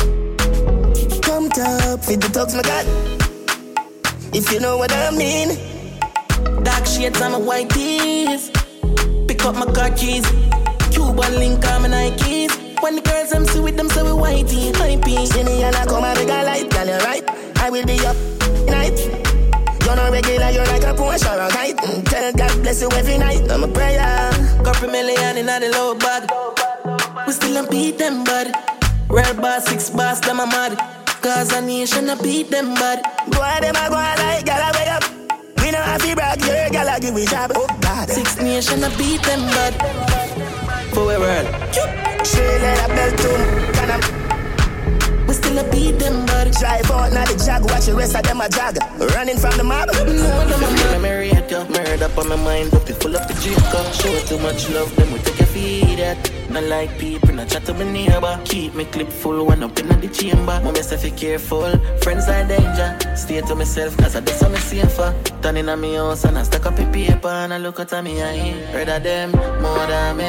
[1.21, 2.85] Come top for the talks my God.
[4.33, 5.57] If you know what I mean.
[6.63, 8.51] Dark shades on my white tees.
[9.27, 10.25] Pick up my car keys.
[10.91, 12.81] Cuban link on my Nikes.
[12.81, 15.27] When the girls I'm see with them, so we whitey, hypey.
[15.27, 17.23] See me and I come and make a light, girl, you're right.
[17.59, 18.15] I will be up
[18.67, 19.28] night.
[19.89, 21.77] You're not regular, you're like a Porsche or a kite.
[21.77, 23.49] Mm, Tell God bless you every night.
[23.49, 24.29] I'm a prayer.
[24.63, 26.29] Couple million in the low bag.
[27.25, 28.53] We still a beat them, bud.
[29.09, 30.77] Red bar, six bars, them a mad.
[31.23, 33.01] Cause a nation a beat them, bud.
[33.31, 35.03] Go on, them a go on like, I wake up.
[35.57, 37.53] We know have to brag, girl, I give me job.
[37.55, 38.09] Oh, God.
[38.11, 39.73] Six nation a beat them, bud.
[40.93, 41.47] For we world.
[42.27, 43.73] She let a bell tune.
[43.73, 45.25] Can I?
[45.27, 46.28] We still a beat them.
[46.51, 48.77] Drive out now the jag, watch the rest of them a jag.
[49.15, 49.89] Running from the mob.
[49.93, 51.01] No, them a mob.
[51.01, 53.59] Marry at you, murder up on my mind, up full of the drink.
[53.93, 56.17] Show too much love, then we take a feed at.
[56.49, 58.39] Not like people, not chat to my neighbor.
[58.45, 60.59] Keep me clip full, one up in the chamber.
[60.63, 61.71] Mama say be careful,
[62.01, 62.97] friends are danger.
[63.15, 65.13] Stay to myself, cause I do something safer.
[65.41, 68.21] Turning on me house and I stack up the paper and I look at me
[68.21, 68.73] eye.
[68.73, 70.23] Rather them, more than me.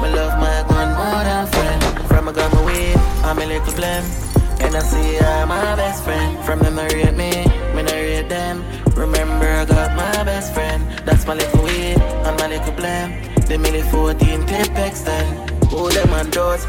[0.00, 2.08] My love my gun more than friend.
[2.08, 4.29] From a gun away, I'm a little blame.
[4.64, 6.44] And I see her my best friend.
[6.44, 7.32] From them I rate me,
[7.74, 8.64] me not rate them.
[8.94, 10.80] Remember I got my best friend.
[11.06, 13.10] That's my little weed and my little blame.
[13.48, 15.50] The milli 14 clip extend.
[15.70, 16.66] Who them on doors?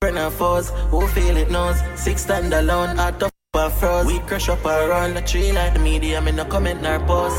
[0.00, 1.76] Friend and foes, who feel it knows.
[1.94, 4.06] Six stand alone, of a froze.
[4.06, 7.36] We crush up around the tree like the media, me no comment nor post.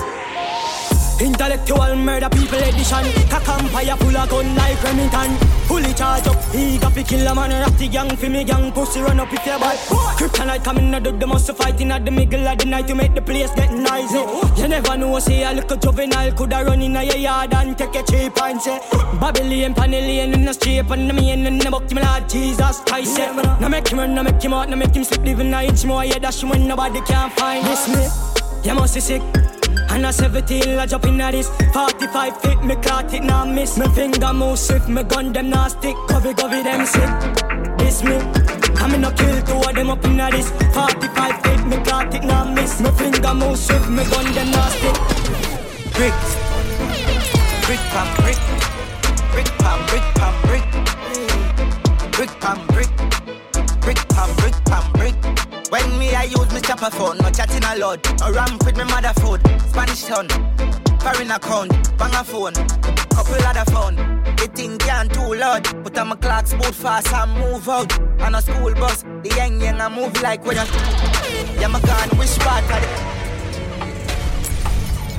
[1.19, 3.05] Intellectual murder people edition.
[3.29, 5.31] Cock empire full of gun like Remington.
[5.67, 7.49] Fully charged up, he got fi kill a man.
[7.77, 9.77] The gang fi me gang, pussy run up if you bad
[10.17, 13.13] Kryptonite coming out of the most fighting at the middle of the night To make
[13.13, 14.23] the place get noisy.
[14.61, 18.03] You never know, say a little juvenile Coulda run in your yard and take a
[18.03, 18.79] cheap and say
[19.19, 23.17] Babylon, Panellian in the street And the main in the book, me Lord Jesus Christ
[23.17, 23.57] yeah.
[23.59, 25.85] Now make him run, now make him out, now make him slip Living a inch
[25.85, 29.54] more, yeah, dash when nobody can find This me, you must be sick
[29.95, 31.49] and a 17 I jump in at this.
[31.73, 33.77] 45 feet, me caught it, now miss.
[33.77, 35.95] Me finger move swift, me gun them now stick.
[36.09, 37.09] Covey, covey, them sick.
[37.77, 38.17] This me.
[38.77, 40.49] I me no kill two of them up in at this.
[40.73, 42.79] 45 feet, me caught it, now miss.
[42.81, 44.97] Me finger move swift, me gun them now stick.
[45.95, 46.31] Bricks
[47.65, 48.39] Brick pam brick
[49.31, 50.04] brick pam brick
[56.65, 57.99] chopper phone, no chatting a lot.
[58.19, 60.27] No ramp with my mother food, Spanish town,
[60.99, 63.95] foreign account, bang a phone, couple other phone.
[64.35, 67.91] The thing can't too loud, put on my clocks boot fast and move out.
[68.21, 70.63] On a school bus, the young young I move like when you.
[71.59, 72.87] Yeah, my gun wish part of the.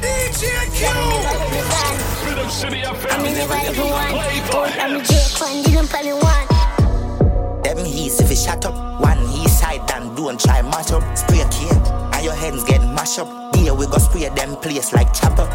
[0.03, 0.43] DJ
[0.75, 0.87] Q!
[2.29, 3.11] Rhythm City FM.
[3.13, 3.25] I'm
[4.97, 6.47] a jerk, one didn't play one.
[7.63, 9.46] Them he's if it shut up, one he side and
[10.17, 11.05] don't try mash up.
[11.17, 11.83] Spray cane,
[12.15, 13.55] and your hands get mashed up.
[13.55, 15.47] Here we go spray them place like chopper.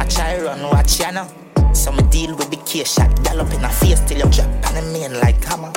[0.00, 1.28] I try run watch ya now.
[1.74, 4.74] So me deal with the case shot, gallop in a face till you drop on
[4.74, 5.72] the main like hammer.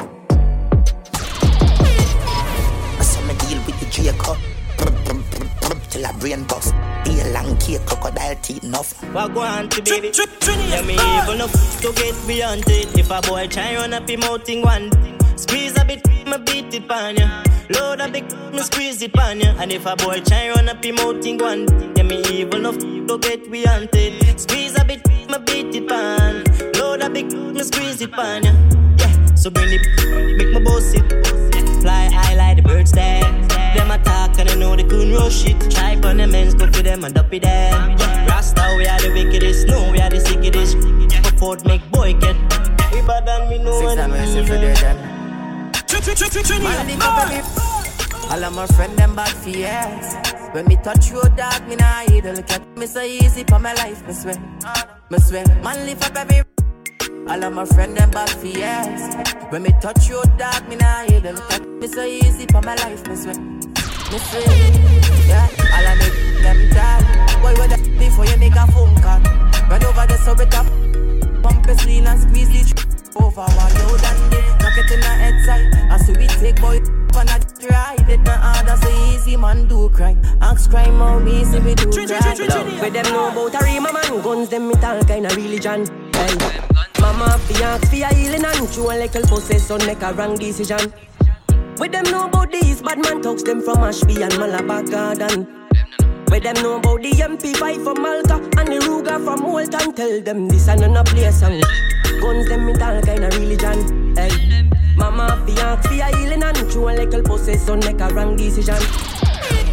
[3.03, 4.37] So me deal with the Draco.
[5.89, 6.73] Till I brain bust.
[7.03, 9.03] Be a long cake, crocodile teeth enough.
[9.13, 10.11] What go on to baby?
[10.69, 12.97] Yeah, me evil enough to get beyond it.
[12.97, 14.89] If a boy try run up him out in one,
[15.35, 17.43] squeeze a bit, me beat it pan ya.
[17.73, 19.53] Load a big, me squeeze it pan ya.
[19.59, 22.77] And if a boy try run up him out in one, yeah, me evil enough
[22.77, 24.39] to get we it.
[24.39, 26.43] Squeeze a bit, me beat it pan.
[26.75, 28.53] Load a big, me squeeze it pan ya.
[28.97, 29.81] Yeah, so bring it,
[30.37, 31.07] make my boss it.
[31.81, 33.21] Fly high like the birds there.
[33.75, 35.71] Them attack and I know they couldn't rush it.
[35.71, 37.71] Try on the men's go for them and up it there.
[38.27, 39.67] Rasta, we are the wickedest.
[39.67, 40.77] No, we are the sickest.
[41.39, 42.35] Pop make boy get.
[42.93, 45.20] We bad and we know Six and time I
[48.31, 50.15] all of my friend them bad for years.
[50.53, 52.41] When me touch you, dog, me nah idle.
[52.43, 54.37] Kept me so easy for my life, me swear,
[55.09, 55.45] me swear.
[55.63, 56.43] Man live up every.
[57.29, 59.15] All of my friend them bad for years.
[59.49, 61.35] When me touch you, dog, me nah idle.
[61.49, 64.43] Kept me so easy for my life, me swear, me swear.
[65.27, 66.07] Yeah, all of me
[66.41, 67.41] them tall.
[67.41, 69.19] boy, where the before you make a phone call?
[69.69, 70.67] Run over there so we top,
[71.43, 72.73] pump it lean and squeeze the.
[72.73, 75.91] Tr- over our load and they knock it in the head side.
[75.91, 76.77] I see we take boy
[77.15, 77.39] on a
[77.69, 78.09] ride.
[78.09, 80.21] It not hard, that's easy, man do crime.
[80.41, 82.07] Ask crime how we see we do crime.
[82.79, 85.85] With them know about a rima man, guns them me all kind of religion.
[86.13, 86.35] Hey.
[87.01, 90.93] Mama fi ask fi a healing and true a little possession make a wrong decision.
[91.79, 95.47] With them know about these bad man talks them from Ashby and Malabar Garden.
[96.27, 99.93] Where them know about the MP5 from Malta and the Ruger from Walton.
[99.93, 101.41] Tell them this and another place.
[101.41, 101.61] And
[102.21, 104.15] Guns them me talk kind of religion.
[104.15, 104.29] Hey.
[104.95, 108.77] Mama fi ask fi a healing and true a little possession make a wrong decision.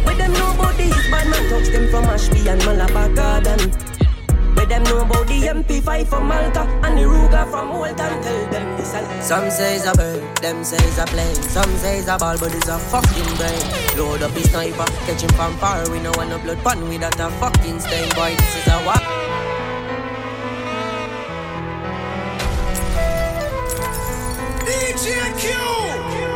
[0.03, 3.69] Where them know about these bad man talks them from Ashby and Malabar Garden.
[4.55, 8.23] Where them know about the MP5 from Malta and the Ruger from Walton.
[8.23, 11.35] Tell them this and Some say it's a bird, them say it's a plane.
[11.35, 13.61] Some say it's a ball, but it's a fucking brain.
[13.95, 15.87] Load up his sniper, catch him from far.
[15.91, 18.09] We no want no blood pun without a fucking stain.
[18.15, 19.28] Boy, this is a what?
[24.99, 26.28] DJ Q.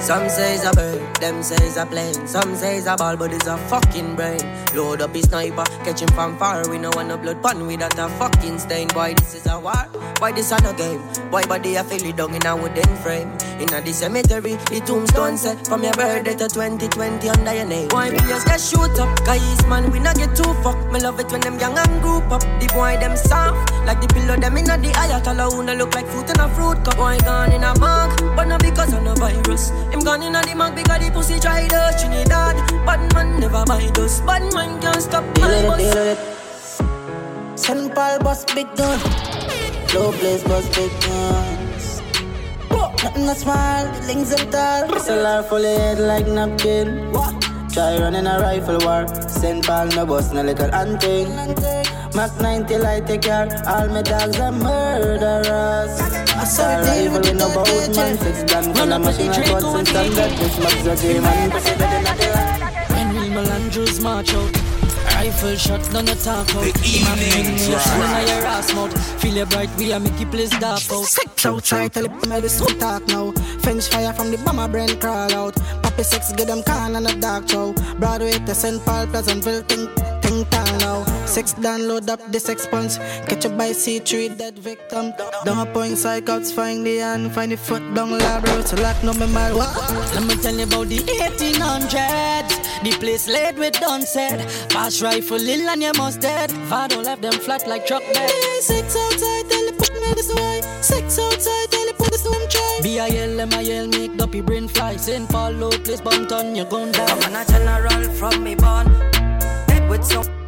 [0.00, 2.26] Some say it's a bird, them say it's a plane.
[2.26, 4.40] Some say it's a ball, but it's a fucking brain.
[4.74, 6.68] Load up his sniper, catch him from far.
[6.70, 8.88] We no want no blood pun without a fucking stain.
[8.88, 9.86] Boy, this is a war.
[10.18, 11.00] Why this a no game?
[11.30, 13.30] Why body I feel it down in a wooden frame?
[13.60, 17.88] In a the cemetery, the tombstone set from your birthday to 2020 under your name.
[17.90, 19.24] Why just get shoot up?
[19.24, 20.76] Guys, man, we not get too fuck.
[20.92, 22.40] Me love it when them young and group up.
[22.40, 25.94] The boy them soft, like the pillow them in a the ayatollah who no look
[25.94, 26.96] like fruit in a fruit cup.
[26.96, 29.70] Boy gone in a mug, but not because of no virus.
[29.92, 32.56] Him gone in the mug because the pussy dried out Trinidad.
[32.86, 34.20] Bad man never buy those.
[34.20, 37.00] Bad man can't stop my bus.
[37.60, 37.94] St.
[37.94, 38.98] Paul bus big gun.
[39.94, 42.02] Low place bus big guns.
[43.02, 44.88] Nothing not small, links are tall.
[45.00, 47.12] SLR full of head like napkin.
[47.72, 49.06] Try running a rifle war.
[49.28, 49.64] St.
[49.64, 51.79] Paul no bus, no little hunting.
[52.14, 53.48] Mac 90 light take care.
[53.66, 56.00] All my dogs are murderers.
[56.40, 58.18] I saw a rifle with no boat man.
[58.18, 60.32] Six gun full of machine like what's in standard.
[60.38, 61.50] This Max a demon.
[61.50, 64.56] Pussy better than the When Wilma Andrews march out
[65.14, 68.22] Rifle shot, none of talk out The evening drive.
[68.22, 71.46] in your ass mouth Feel your bright, we are make you place dark out Sex
[71.46, 73.32] outside, tell it me this talk now.
[73.60, 75.54] French fire from the bomber brain crawl out.
[75.82, 77.72] Pappy sex, get them can and a dark show.
[77.98, 78.84] Broadway to St.
[78.84, 79.90] Paul, Pleasantville, think,
[80.22, 81.09] think town now.
[81.30, 82.96] Sex download up the sex punch.
[83.28, 85.12] Catch a by C3 dead victim.
[85.44, 88.66] Down a point psychops, find the hand, find the foot down lab road.
[88.66, 89.56] So lock no me mal.
[89.56, 89.72] What?
[90.14, 95.36] Let me tell you about the 1800s The place laid with done said Pass rifle
[95.36, 99.68] ill and you must dead Vado left them flat like truck bed Sex outside, tell
[99.68, 100.60] it push me this way.
[100.82, 102.80] Sex outside, tell it put this one try.
[102.82, 105.28] B-I-L, M-I-L, make duppy brain fly St.
[105.28, 108.88] Paul, low place, bumped on you gun down I'm a general from me born.
[109.68, 110.39] Head with some.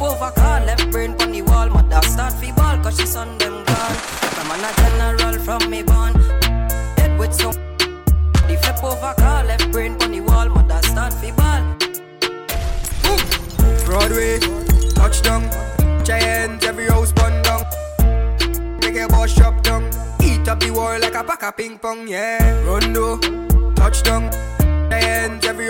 [0.00, 1.68] Over car, left brain on the wall.
[1.68, 3.96] Mother start fi ball, cause she son them gone.
[4.38, 6.14] I'm a general from me born.
[6.96, 7.52] Head with some.
[8.46, 10.48] The flip over car, left brain on the wall.
[10.48, 11.62] Mother start fi ball.
[13.84, 14.38] Broadway,
[14.94, 15.42] touchdown.
[16.04, 17.64] Giants, every house bun down.
[18.80, 19.90] Make a boss shop down.
[20.22, 22.62] Eat up the wall like a pack of ping pong, yeah.
[22.64, 23.18] Rondo,
[23.74, 24.30] touchdown.
[24.90, 25.67] Giants, every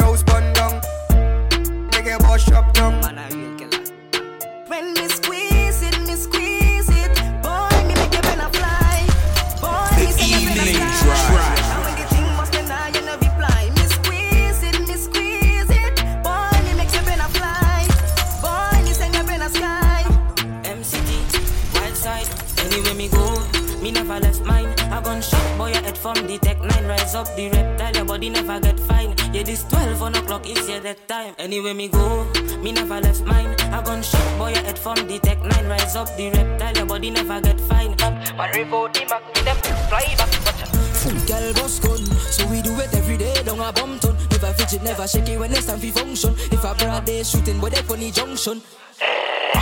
[38.49, 38.65] Girl
[41.53, 42.01] boss gun
[42.33, 45.39] So we do it every day down a bum ton Never fidget, never shake it
[45.39, 48.63] when it's time for function If a broad day shooting, boy they funny junction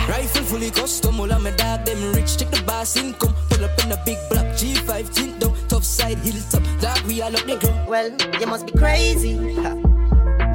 [0.07, 3.77] Rifle fully custom, all of my dog them rich Check the boss income, pull up
[3.83, 7.57] in a big block G5 tint down, tough side, hilltop Dog we all up the
[7.57, 8.09] ground Well,
[8.39, 9.37] you must be crazy.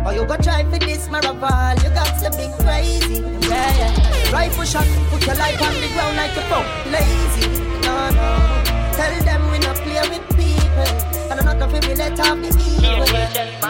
[0.05, 3.20] Or you go try for this maraval, you got to be crazy.
[3.47, 4.33] Yeah, yeah.
[4.33, 6.61] Rifle shot, put your life on the ground like a pro.
[6.91, 7.47] Lazy,
[7.93, 8.93] no, no.
[8.97, 10.88] Tell them we not play with people.
[11.30, 13.62] And I'm not gonna be let off the evil.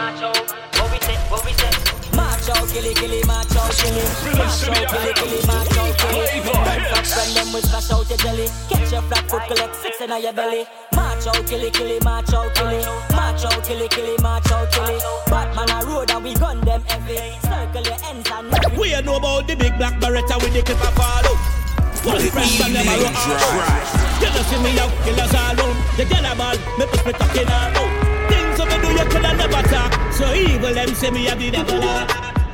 [2.43, 5.31] March out, kill it, kill it, march out, kill it March out, kill it, kill
[5.31, 8.47] it, march out, kill it Run back from them with splash out your jelly.
[8.69, 10.65] Catch your flat foot, collect six in your belly.
[10.93, 14.05] March out, kill it, kill it, march out, kill it March out, kill it, kill
[14.05, 17.39] it, march out, kill it Batman a road and we gun them heavy.
[17.47, 20.93] Circle your ends and We know about the big black beretta with the clip of
[20.95, 21.62] follow.
[22.03, 24.21] One fresh and them a rock out.
[24.21, 25.77] You know see me out, killers all round.
[25.97, 27.91] The gal ball, me push me talking all out.
[28.29, 29.91] Things me do you coulda never talk.
[30.13, 31.79] So evil them say me have the devil.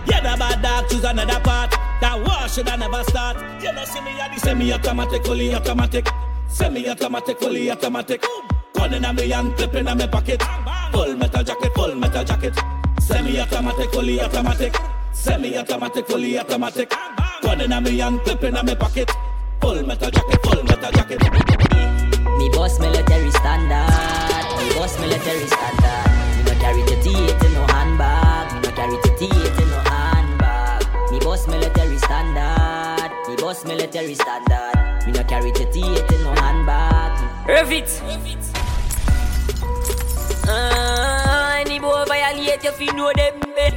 [0.06, 1.72] Yeah, the bad dog choose another part.
[2.02, 3.38] That war should I never start.
[3.62, 6.08] You know, see me at the semi-automatic, fully automatic.
[6.48, 8.26] Semi-automatic, fully automatic.
[8.74, 10.42] Gun in a me and clip in a me pocket.
[10.92, 12.58] Full metal jacket, full metal jacket.
[13.00, 14.76] Semi-automatic, fully automatic.
[15.12, 16.94] Semi-automatic, fully automatic.
[17.42, 19.12] Gun in a me and clip in a me pocket.
[19.62, 21.20] Full metal jacket, full metal jacket.
[22.38, 24.46] Me boss military standard.
[24.58, 26.08] Me boss military standard.
[26.36, 28.54] Me no carry the T8 in no handbag.
[28.56, 31.12] Me no carry the T8 in no handbag.
[31.12, 33.12] Me boss military standard.
[33.28, 35.06] Me boss military standard.
[35.06, 37.48] Me no carry the T8 in no handbag.
[37.48, 37.90] Rev it.
[40.48, 43.76] Uh, any boy violate you fi know them bed.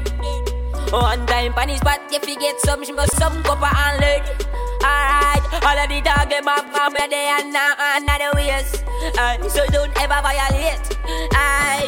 [0.93, 4.51] One time pan his spot you fi get some shimbo some copper and lead.
[4.83, 8.83] Alright, all of the dog them up from where they are now another ways.
[9.16, 10.99] Uh, so don't ever violate.
[11.39, 11.87] Aye.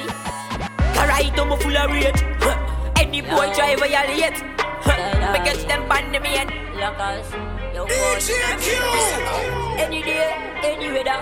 [0.97, 2.23] Alright, I'm full of rage.
[2.39, 2.55] Huh.
[2.97, 4.39] Any boy try violate.
[4.87, 5.33] Huh.
[5.33, 6.47] Me catch them pan the main.
[6.79, 7.27] Lockers.
[9.77, 10.31] Any day,
[10.63, 11.19] any weather.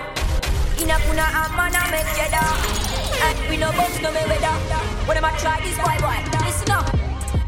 [0.77, 2.53] In a kuna a man a make cheddar.
[3.25, 4.55] And we no box no me weather.
[5.07, 6.21] When am I try this boy boy?
[6.45, 6.85] Listen up.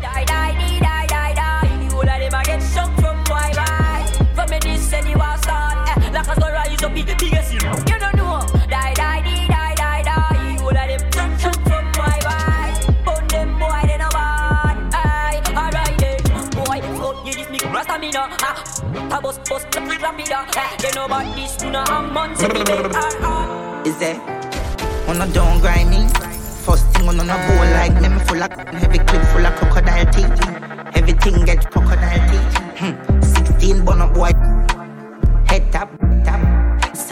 [0.01, 1.87] Die die die die die die.
[1.87, 3.04] The whole of them a get shook
[6.85, 8.39] up the biggest you don't know.
[8.69, 10.55] Die die die die die die.
[10.55, 12.69] The whole of them shook from boy boy.
[13.05, 14.77] Burn them boy they no bad.
[14.93, 16.21] Aye, alright then.
[16.53, 17.57] Boy, fuck you this me
[18.11, 18.27] no.
[18.45, 18.61] Ah,
[19.09, 20.45] ta bus bus rapida.
[20.55, 22.43] Eh, you know about this tuna a month.
[23.87, 24.19] Is there?
[25.09, 26.07] On a don't grind me.
[26.65, 30.05] First thing on a bowl like me, me full of heavy clip full of crocodile
[30.13, 30.37] teeth.
[30.95, 32.57] Everything get crocodile teeth.
[32.77, 33.21] Hmm.
[33.21, 34.31] 16 bun up boy.
[35.47, 36.04] Head tap.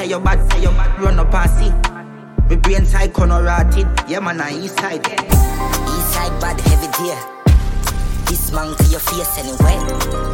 [0.03, 1.71] Say your bad, say your bad, run up and see.
[2.49, 3.87] Me brain side corner rotted.
[4.05, 4.99] Yeah man, I east side.
[4.99, 7.15] East side bad heavy deer.
[8.25, 9.79] This man to your face anyway.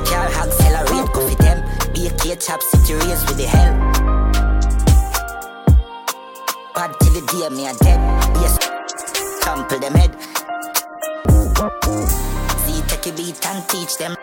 [0.10, 1.62] Car hog accelerate, coffee them.
[1.94, 3.78] Be a kid chop city race with the hell.
[6.74, 8.00] Bad till the day me a dead.
[8.42, 8.58] Yes,
[9.44, 10.16] trample them head.
[12.66, 14.16] See, take a beat and teach them.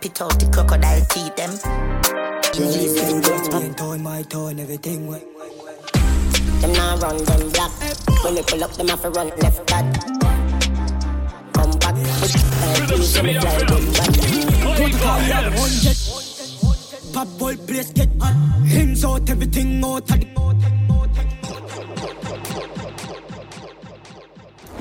[0.00, 2.25] Pit out the crocodile teeth them.
[2.54, 3.14] In easy to
[3.52, 5.10] My tone, my tone, everything.
[5.10, 7.72] Them now run them black.
[8.24, 9.84] When we pull up, them have to run left that.
[11.52, 14.12] Come back with uh, drive them back.
[17.38, 18.34] Boy place get hot.
[18.66, 20.10] Hands out, everything out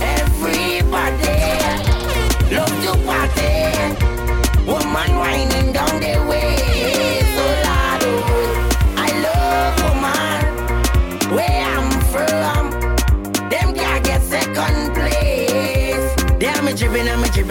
[0.00, 1.36] Everybody
[2.56, 3.52] love to party.
[4.64, 5.85] Woman whining down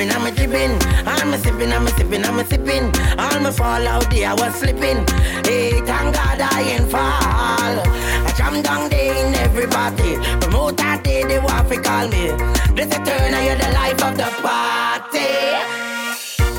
[0.07, 1.15] dripping, I'm a dripping, I'm a dripping.
[1.25, 3.19] I'm a sipping, I'm a sipping, I'm a sipping.
[3.19, 5.05] All my fall out there, I was slipping.
[5.45, 7.01] Hey, thank God I ain't fall.
[7.01, 10.17] I jam down there in everybody.
[10.41, 12.31] Promote that day, they want to call me.
[12.75, 15.29] This a turn, I hear the life of the party.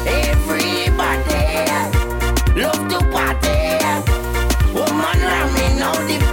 [0.06, 1.44] Everybody
[2.60, 3.56] love to party.
[4.74, 6.25] Woman ramming out the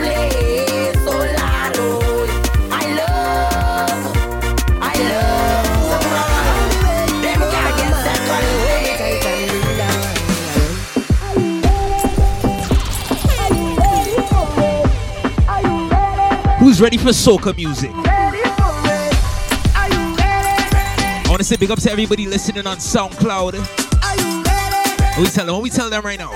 [16.73, 17.91] Who's ready for soca music?
[17.93, 19.13] I
[21.27, 23.53] want to say big up to everybody listening on SoundCloud.
[23.53, 25.53] What we tell them?
[25.53, 26.31] What we tell them right now?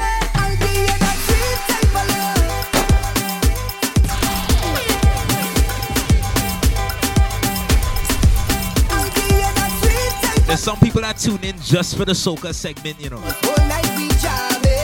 [10.46, 13.24] There's some people that tune in just for the soca segment, you know.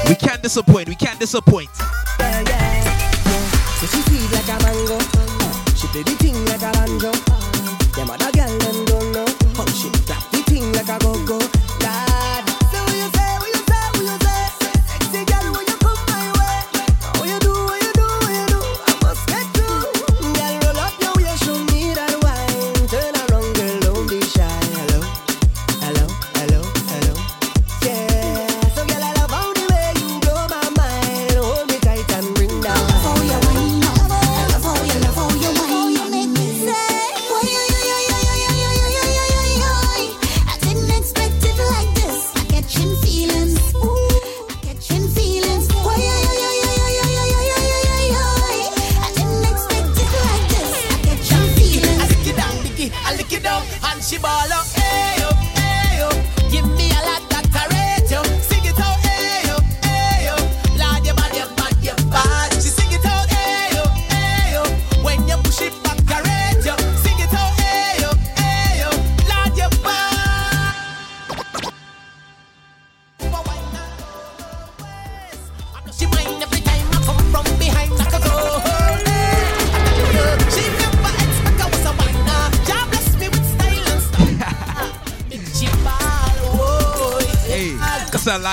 [0.10, 0.90] We can't disappoint.
[0.90, 1.70] We can't disappoint.
[2.20, 2.74] Yeah, yeah, yeah.
[5.94, 7.12] Did the thing like a banjo.
[7.94, 8.83] Them other girl them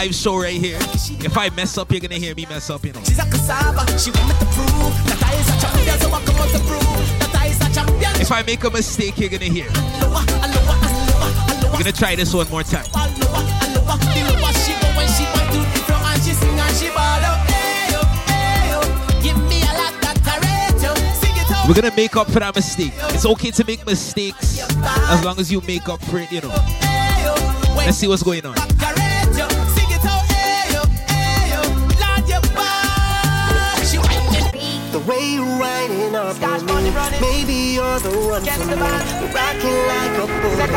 [0.01, 0.79] live show right here.
[1.21, 3.03] If I mess up, you're gonna hear me mess up, you know.
[8.19, 9.67] If I make a mistake, you're gonna hear.
[11.67, 12.87] I'm gonna try this one more time.
[21.69, 22.95] We're gonna make up for that mistake.
[23.11, 24.61] It's okay to make mistakes
[25.11, 26.55] as long as you make up for it, you know.
[27.77, 28.70] Let's see what's going on.
[35.01, 36.91] the way you're riding up Scotch on me.
[37.21, 38.83] Maybe you're the one Get for the me.
[38.83, 40.71] You're rocking like a bullet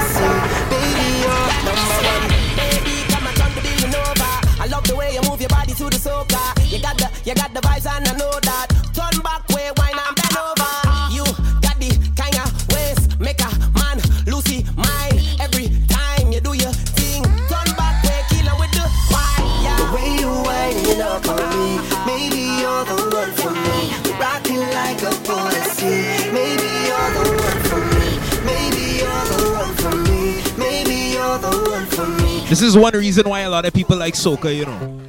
[0.69, 2.30] Baby, you're number one.
[2.55, 3.93] Baby, come and turn the building.
[4.59, 6.71] I love the way you move your body to the soca.
[6.71, 8.72] You got the, you got the vibes and I know that.
[32.53, 35.02] This is one reason why a lot of people like soca, you know.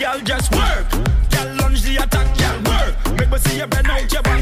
[0.00, 0.90] girl, just work.
[1.30, 3.18] Girl, lunge the attack, girl, work.
[3.18, 4.39] Make me see you bend out your back.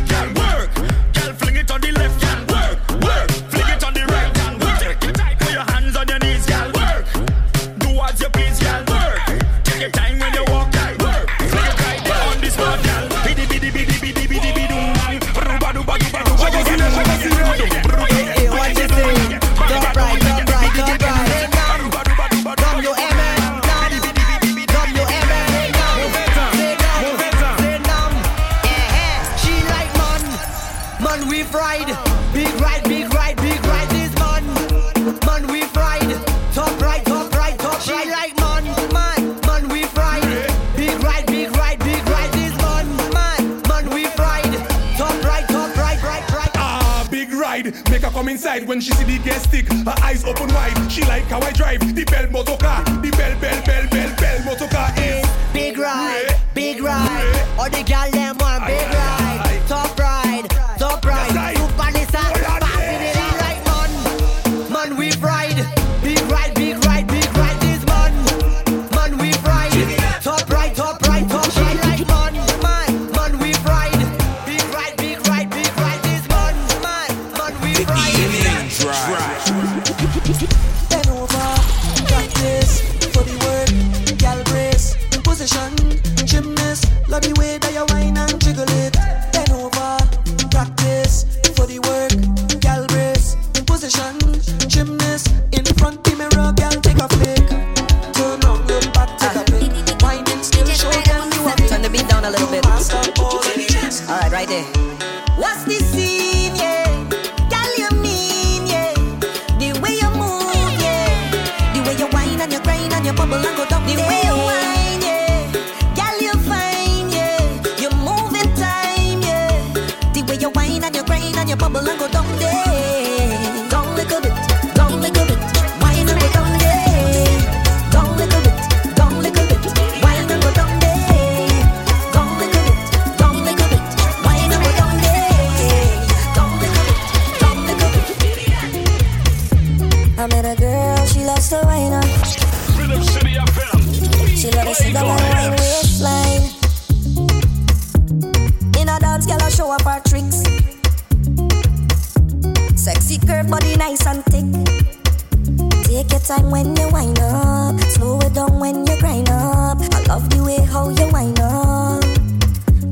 [156.58, 159.78] when you wind up, slow it down when you grind up.
[159.94, 162.02] I love the way how you wind up.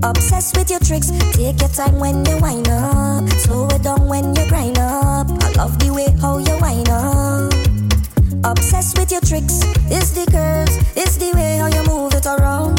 [0.04, 4.36] Obsessed with your tricks, take your time when you wind up, slow it down when
[4.36, 5.26] you grind up.
[5.42, 7.52] I love the way how you wind up.
[8.44, 9.58] Obsessed with your tricks,
[9.90, 12.75] it's the curves, it's the way how you move it around.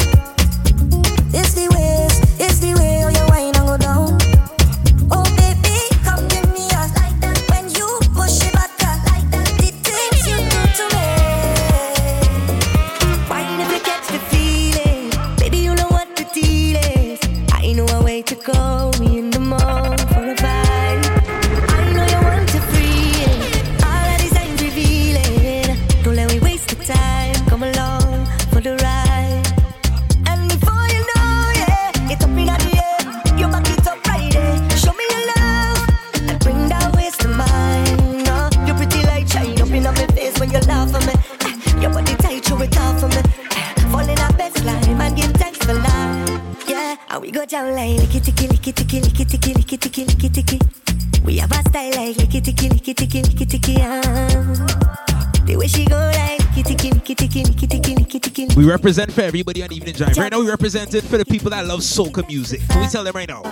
[58.58, 60.16] We represent for everybody on Evening Giant.
[60.16, 62.60] Right now, we represented for the people that love soca music.
[62.68, 63.42] Can we tell them right now?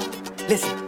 [0.48, 0.86] Listen.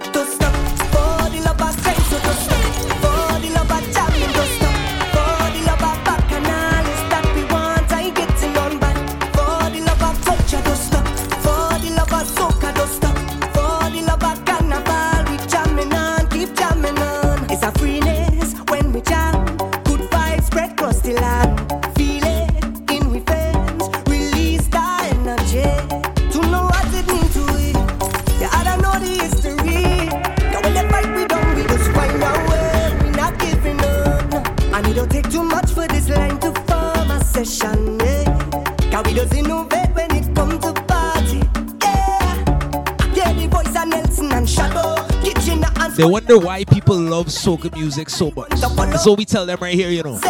[45.99, 48.57] They wonder why people love soca music so much.
[49.01, 50.21] So we tell them right here, you know.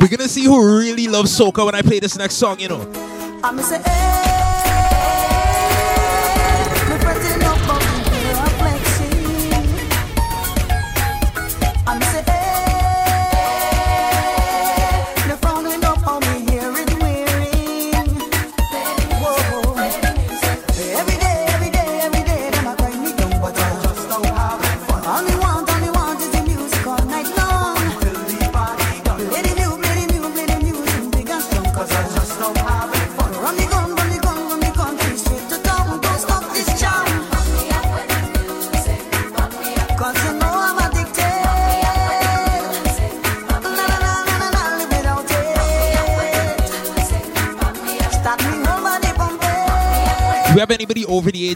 [0.00, 3.07] We're gonna see who really loves soca when I play this next song, you know.
[3.42, 4.47] I'ma say, hey.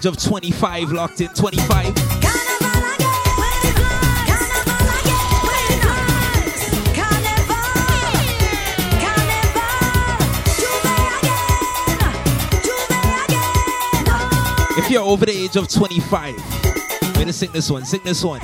[0.02, 1.94] age of 25 locked in 25
[14.74, 16.34] If you're over the age of 25,
[17.02, 18.40] we're gonna sing this one, sing this one.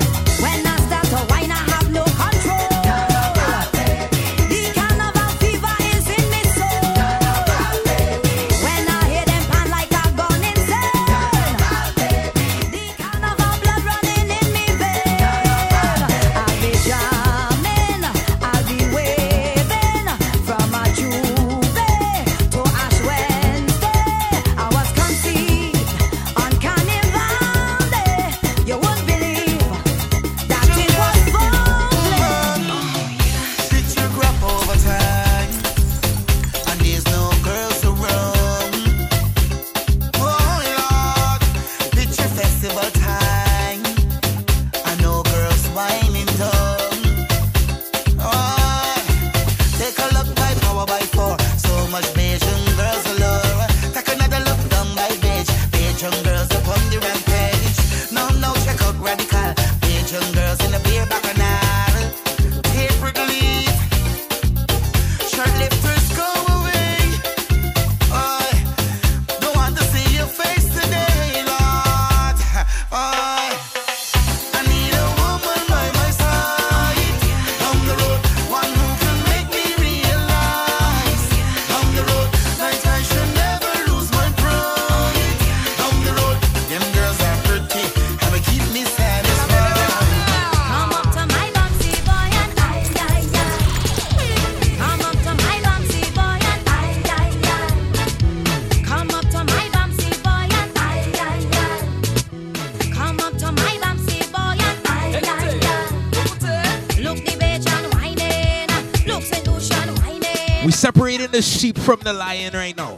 [111.31, 112.97] the sheep from the lion right now.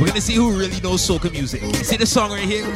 [0.00, 1.62] We're gonna see who really knows soca music.
[1.84, 2.66] See the song right here?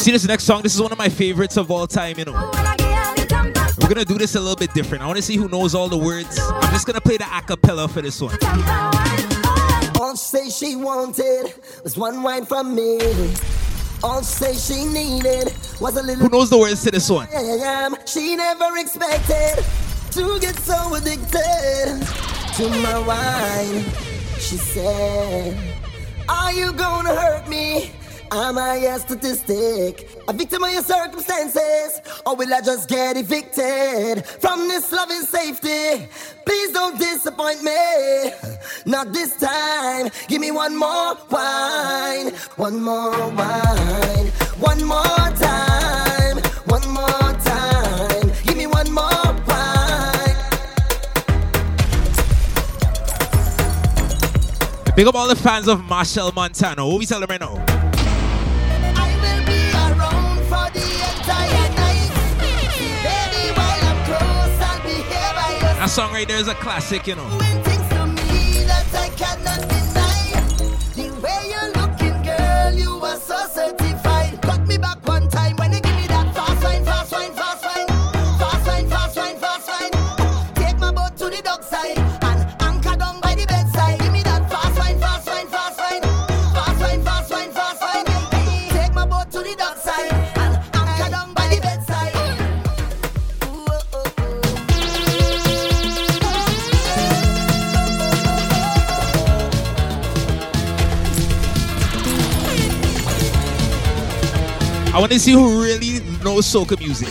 [0.00, 0.62] see this next song?
[0.62, 2.32] This is one of my favorites of all time, you know.
[2.32, 5.04] We're gonna do this a little bit different.
[5.04, 6.38] I wanna see who knows all the words.
[6.40, 8.36] I'm just gonna play the acapella for this one.
[10.00, 11.52] All say she wanted
[11.84, 12.98] was one wine from me.
[14.02, 16.22] All say she needed was a little.
[16.24, 17.28] Who knows the words to this one?
[18.06, 19.62] She never expected
[20.12, 22.06] to get so addicted
[22.56, 23.84] to my wine.
[24.38, 25.58] She said,
[26.28, 27.92] Are you gonna hurt me?
[28.32, 30.08] Am I a statistic?
[30.28, 32.00] A victim of your circumstances?
[32.24, 36.06] Or will I just get evicted from this loving safety?
[36.46, 38.30] Please don't disappoint me.
[38.86, 40.10] Not this time.
[40.28, 42.32] Give me one more wine.
[42.54, 44.26] One more wine.
[44.60, 46.36] One more time.
[46.66, 48.32] One more time.
[48.44, 49.10] Give me one more.
[49.48, 50.36] Wine.
[54.94, 56.88] Big up all the fans of Machel Montano.
[56.88, 57.06] Who we
[57.40, 57.79] now?
[65.90, 67.26] song right there is a classic, you know.
[74.68, 75.28] Me back one
[105.00, 107.08] I want to see who really knows soca music.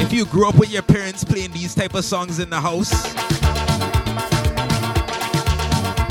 [0.00, 2.88] If you grew up with your parents playing these type of songs in the house,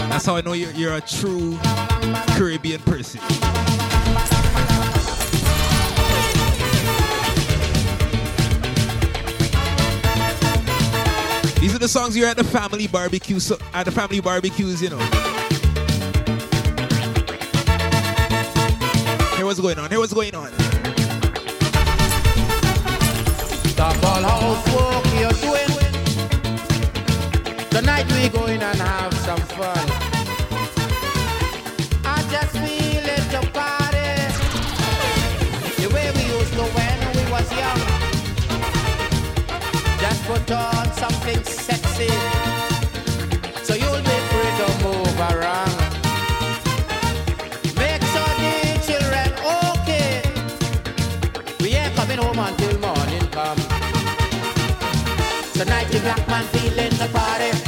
[0.07, 1.57] that's how I know you're, you're a true
[2.38, 3.21] Caribbean person.
[11.59, 14.91] These are the songs you're at the family barbecue, so at the family barbecues, you
[14.91, 15.26] know.
[19.48, 19.89] What's going on.
[19.89, 20.52] Here what's going on.
[23.78, 25.72] Double housework you're doing.
[27.70, 29.89] Tonight we going and have some fun.
[32.04, 33.08] I just feel
[33.54, 34.10] party.
[35.82, 37.82] The way we used to when we was young.
[39.98, 42.37] Just put on something sexy.
[56.08, 57.66] Black man feeling the party.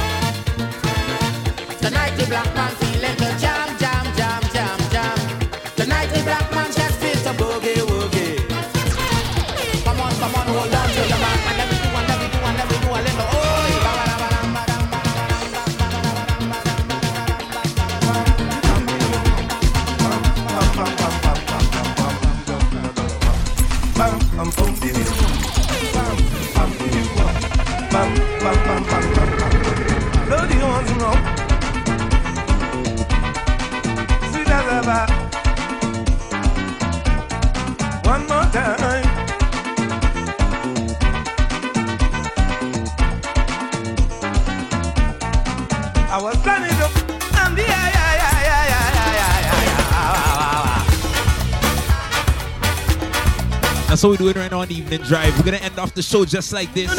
[53.99, 55.37] That's we're doing right now on the evening drive.
[55.37, 56.89] We're gonna end off the show just like this.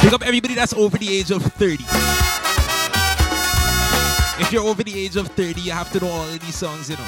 [0.00, 1.82] Pick up everybody that's over the age of 30.
[4.40, 6.88] If you're over the age of 30, you have to know all of these songs,
[6.88, 7.02] you know.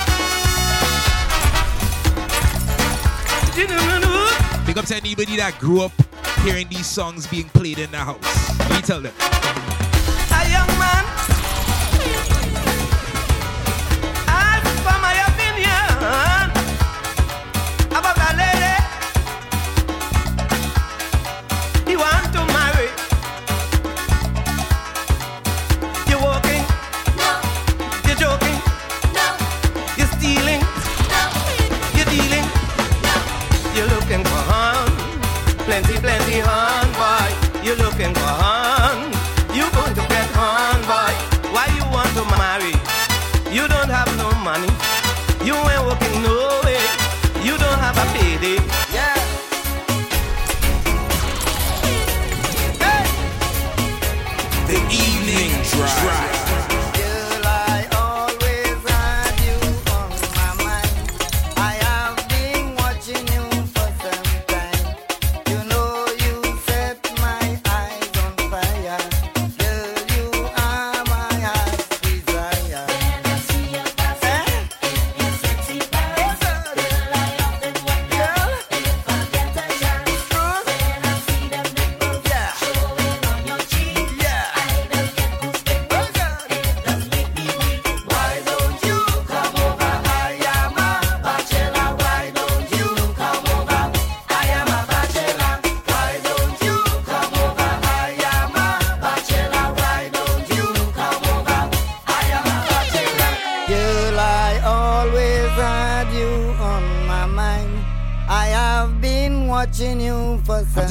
[4.66, 5.92] Pick up to anybody that grew up
[6.42, 8.58] hearing these songs being played in the house.
[8.58, 9.14] Let me tell them.
[10.32, 12.39] A young man.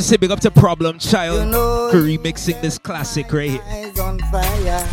[0.10, 3.94] Say big up to Problem Child You know for remixing this classic right here.
[4.02, 4.88] on fire.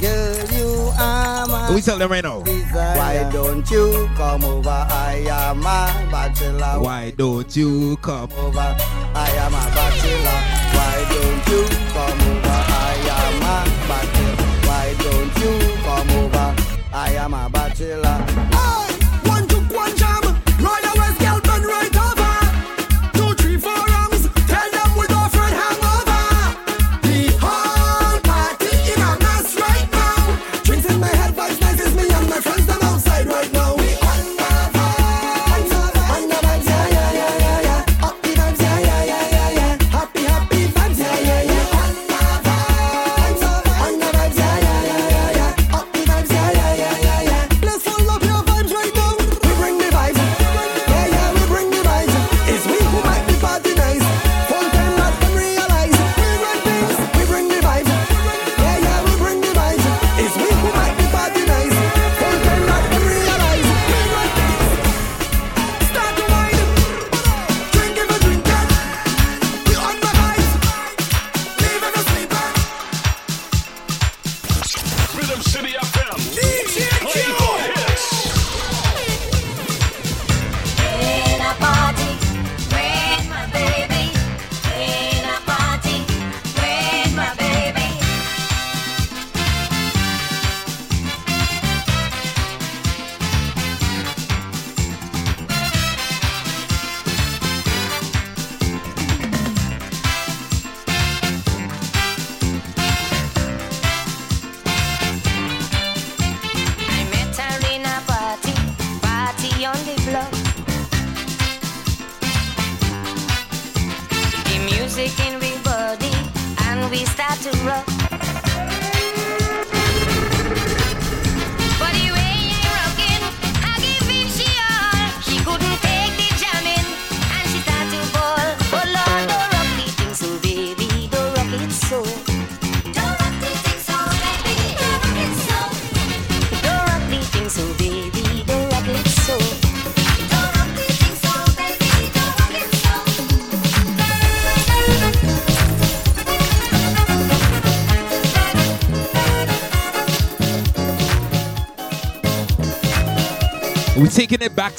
[0.00, 2.40] Girl, you are my we tell them right now?
[2.42, 2.96] desire.
[2.96, 4.68] Why don't you come over?
[4.68, 6.80] I am a bachelor.
[6.80, 8.60] Why don't you come over?
[8.60, 10.40] I am a bachelor.
[10.76, 12.60] Why don't you come over?
[12.70, 13.56] I am a
[13.90, 14.68] bachelor.
[14.68, 15.52] Why don't you
[15.82, 16.54] come over?
[16.92, 18.29] I am a bachelor.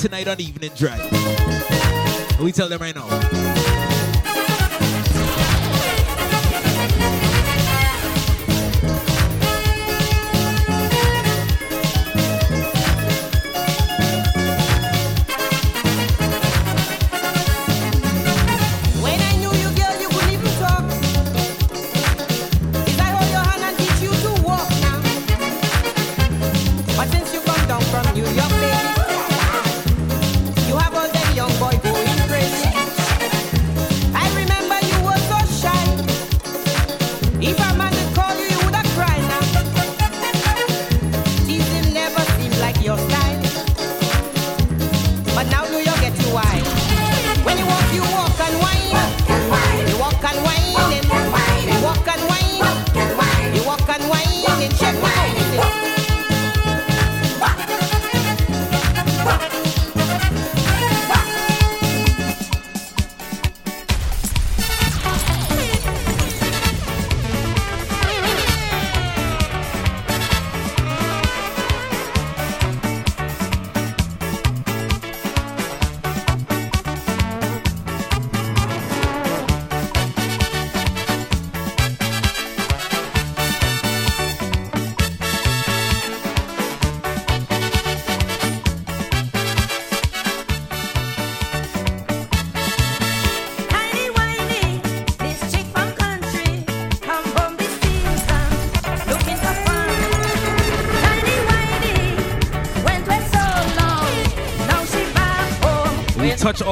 [0.01, 1.11] Tonight on Evening Drive.
[2.41, 3.40] We tell them right now.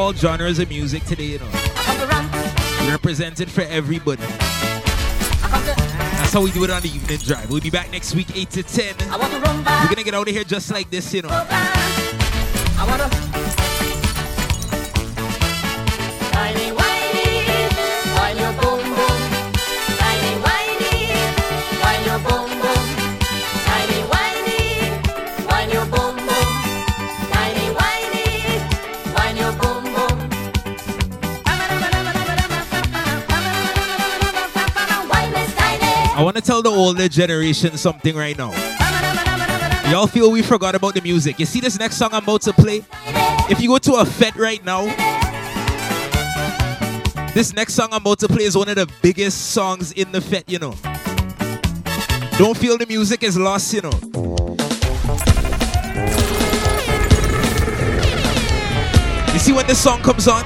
[0.09, 1.45] All genres of music today, you know.
[2.89, 4.23] Represented for everybody.
[5.43, 7.47] That's how we do it on the evening drive.
[7.51, 8.95] We'll be back next week, 8 to 10.
[9.11, 11.29] We're gonna get out of here just like this, you know.
[36.61, 38.51] Tell the older generation something right now.
[39.89, 41.39] Y'all feel we forgot about the music.
[41.39, 42.83] You see this next song I'm about to play?
[43.49, 44.85] If you go to a fete right now,
[47.33, 50.21] this next song I'm about to play is one of the biggest songs in the
[50.21, 50.75] fete, you know.
[52.37, 53.91] Don't feel the music is lost, you know.
[59.33, 60.43] You see when this song comes on?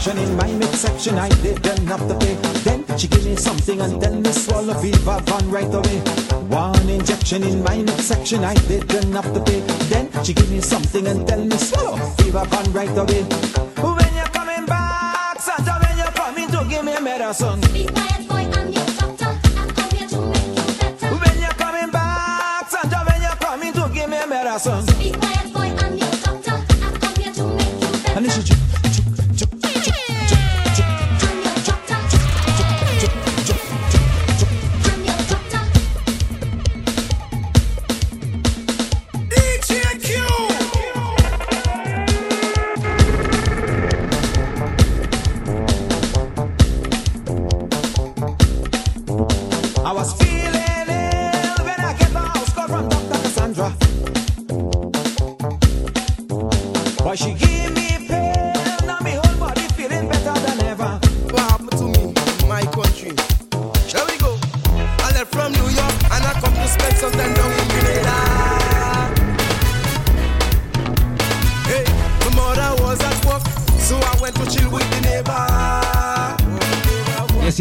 [0.00, 2.34] One injection in my midsection, I didn't have to pay.
[2.64, 5.98] Then she gave me something and then me swallow fever van right away.
[6.48, 9.60] One injection in my midsection, I didn't have to pay.
[9.90, 13.24] Then she gave me something and then me swallow fever van right away.
[13.76, 17.60] When you're coming back, Santa, when you're coming to give me medicine.
[17.72, 19.38] Be quiet, boy, I'm your doctor.
[19.60, 21.12] I'm coming to make you better.
[21.12, 24.86] When you're coming back, Santa, when you're coming to give me medicine.
[24.98, 25.49] Be quiet,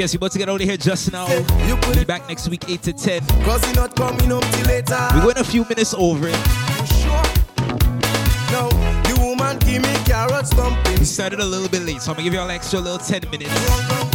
[0.09, 1.27] yes, you're about to get out of here just now.
[1.67, 3.21] You put it back next week, 8 to 10.
[3.45, 5.07] Cause you're not coming up till later.
[5.13, 6.35] We went a few minutes over it.
[6.35, 7.25] You sure?
[8.49, 8.69] No,
[9.05, 10.97] the woman give me carrots thumping.
[10.97, 13.29] We started a little bit late, so I'm gonna give y'all an extra little 10
[13.29, 13.53] minutes.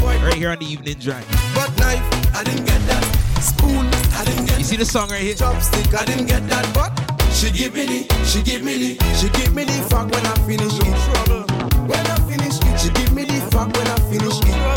[0.03, 1.27] Right here on the evening drive.
[1.55, 2.03] But knife,
[2.35, 3.05] I didn't get that.
[3.41, 3.87] Spoon,
[4.19, 5.35] I didn't get You see the song right here?
[5.35, 6.91] Chopstick, I didn't get that, but
[7.33, 10.35] she give me the, she give me the, she give me the fuck when I
[10.47, 10.87] finish it.
[11.87, 14.74] When I finish it, she give me the fuck when I finish it.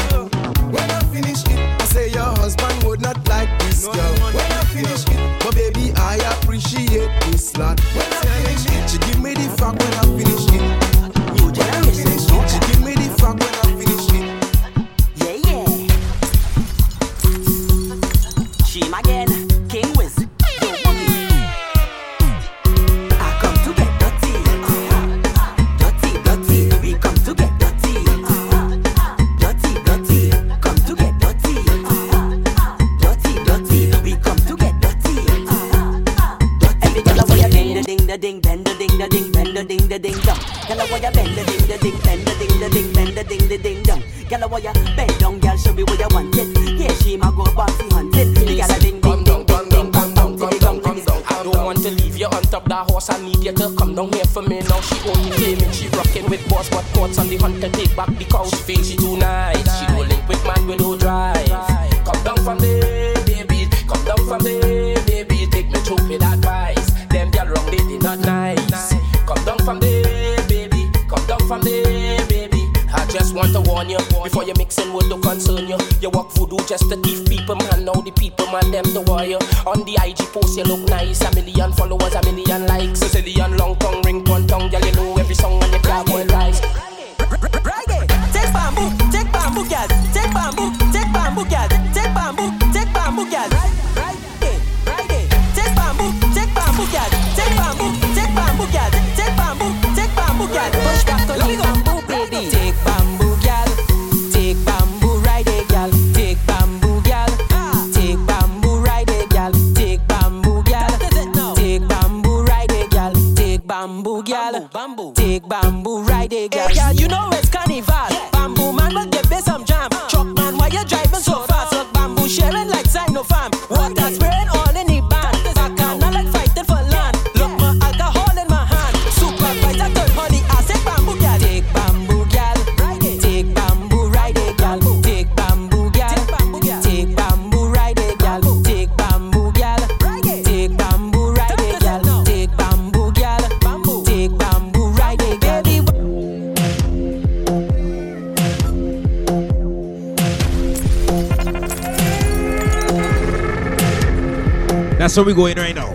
[155.17, 155.91] where we going right now.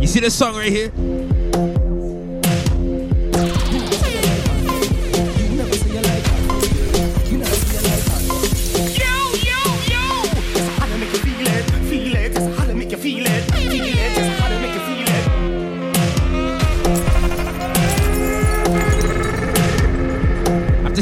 [0.00, 0.90] You see the song right here?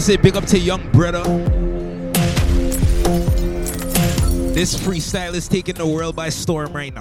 [0.08, 1.22] say big up to young Brother.
[4.54, 6.97] This freestyle is taking the world by storm right now.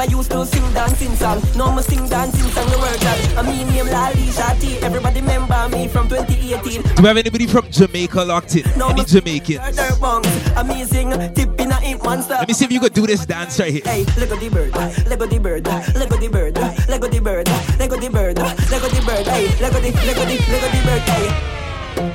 [0.00, 1.42] Never used to sing dancing song.
[1.56, 2.68] No me sing dancing song.
[2.70, 4.82] The word that I mean name Lali Shati.
[4.82, 6.82] Everybody remember me from 2018.
[6.82, 8.66] Do we have anybody from Jamaica locked in?
[8.80, 9.76] Any Jamaicans?
[9.76, 12.34] Dirt bongs, amazing, tip in a ink monster.
[12.34, 13.82] Let me see if you could do this dance right here.
[13.84, 14.74] Hey, Lego the bird,
[15.06, 16.58] Lego the bird, Lego the bird,
[16.88, 17.48] Lego the bird,
[17.78, 21.28] Lego the bird, Lego the bird, hey, Lego the, Lego the, Lego the bird, hey.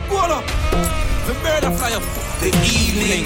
[0.10, 0.46] Hold up.
[1.26, 2.04] The bird of fly up.
[2.40, 3.26] The evening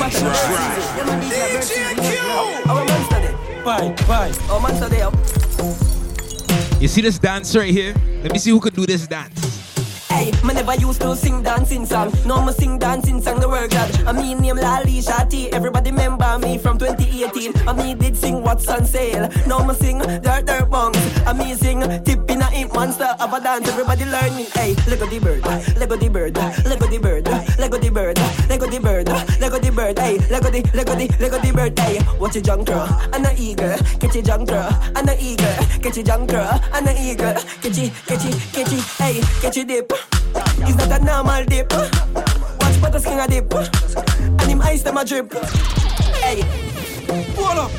[2.69, 3.18] Our monster
[3.59, 3.63] day.
[3.63, 4.33] Bye, bye.
[4.49, 5.13] Our monster day up.
[6.81, 7.93] You see this dance right here?
[8.23, 9.48] Let me see who could do this dance.
[10.09, 12.11] Hey, me never used to sing dancing song.
[12.25, 13.39] No me sing dancing song.
[13.39, 15.49] The word that I mean name Lali Shati.
[15.53, 17.55] Everybody remember me from 2018.
[17.67, 19.29] I me did sing what's on sale.
[19.47, 20.99] No me sing dirt dirt bongs.
[21.29, 23.69] Amazing tip in a ink monster of a dance.
[23.69, 24.43] Everybody learn me.
[24.55, 25.45] Hey, Lego the bird,
[25.77, 27.27] Lego the bird, Lego the bird,
[27.59, 28.17] Lego the bird,
[28.49, 29.07] Lego the bird,
[29.39, 29.99] Lego the bird.
[29.99, 31.79] Hey, Lego the, Lego the, Lego the bird.
[31.79, 33.77] Hey, watch your junk girl and a eager.
[33.99, 35.55] Catch your junk girl and a eager.
[35.83, 37.33] Catch your junk girl and a eager.
[37.61, 38.83] Catch it, catch it, catch it.
[38.97, 39.98] Hey, catch your dip.
[40.67, 41.71] Is that a normal dip?
[41.71, 43.53] Watch butter skin a dip.
[43.53, 45.33] And him ice them a drip.
[45.33, 46.41] Hey,
[47.35, 47.71] Hold up.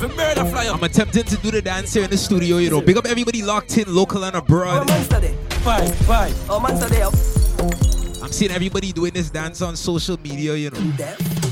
[0.00, 0.76] The bird of fly up.
[0.76, 2.80] I'm attempting to do the dance here in the studio, you know.
[2.80, 4.88] Big up everybody locked in, local and abroad.
[4.88, 5.36] monster day.
[5.64, 6.32] Bye, bye.
[6.48, 7.14] Oh, monster day up.
[7.14, 7.70] Oh,
[8.22, 11.45] I'm seeing everybody doing this dance on social media, you know.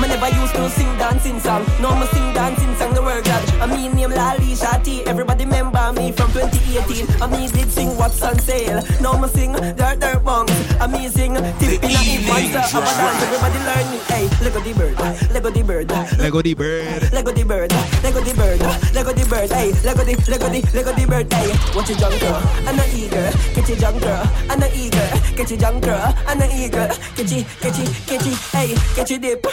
[0.00, 1.62] Hey, me never used to sing dancing song.
[1.78, 2.94] No, me sing dancing song.
[2.94, 5.06] The word that I mean name Lali Shati.
[5.06, 7.20] Everybody remember me from 2018.
[7.20, 8.80] I me did sing what's on sale.
[9.02, 10.56] Now me sing dirt dirt bongs.
[10.80, 13.22] Amazing tip in a hip monster of a dance.
[13.28, 13.98] Everybody learn me.
[14.08, 14.96] Hey, Lego the bird,
[15.34, 16.80] Lego the bird, Lego the bird.
[17.12, 17.72] Lego the bird,
[18.02, 18.60] Lego the bird,
[18.94, 21.52] Lego the bird, hey, Lego the, Lego the, Lego the bird, hey.
[21.76, 25.50] Watch your junk girl, and a eager, catch your junk girl, and a eager, catch
[25.50, 29.18] your junk girl, and a eager, catch it, catch it, catch it, hey, catch your
[29.20, 29.46] dip.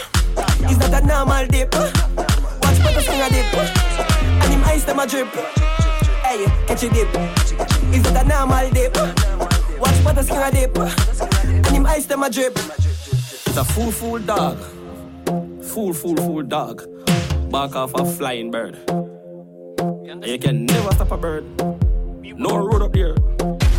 [0.70, 1.74] Is that a normal dip?
[1.74, 5.28] Watch butter sing a dip, and him ice them a drip.
[6.22, 7.08] Hey, catch your dip.
[7.94, 8.96] Is that a normal dip?
[9.80, 12.56] Watch butter sing a dip, and him ice them a drip.
[12.56, 14.58] It's a fool, fool dog.
[15.62, 16.82] Fool, fool, fool dog.
[17.50, 18.78] Back off a flying bird.
[20.08, 21.44] And you can never stop a bird.
[22.38, 23.14] No road up there.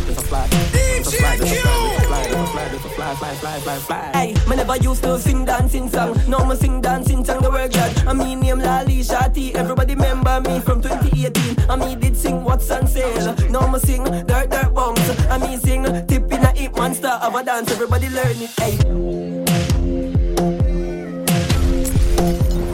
[0.06, 0.46] Just a fly.
[0.48, 3.78] Just a fly, just a fly, just a fly, just a fly, fly, fly, fly,
[3.78, 4.10] fly.
[4.12, 6.18] Hey, me never used to sing dancing song.
[6.28, 7.40] Now me sing dancing song.
[7.40, 9.54] The word that I mean name Lali Shati.
[9.54, 11.70] Everybody remember me from 2018.
[11.70, 13.36] I me did sing what's on sale.
[13.48, 14.98] Now me sing dirt dirt bombs.
[15.30, 17.70] I me sing tip in a hip monster of a dance.
[17.70, 18.50] Everybody learn it.
[18.58, 18.76] Hey.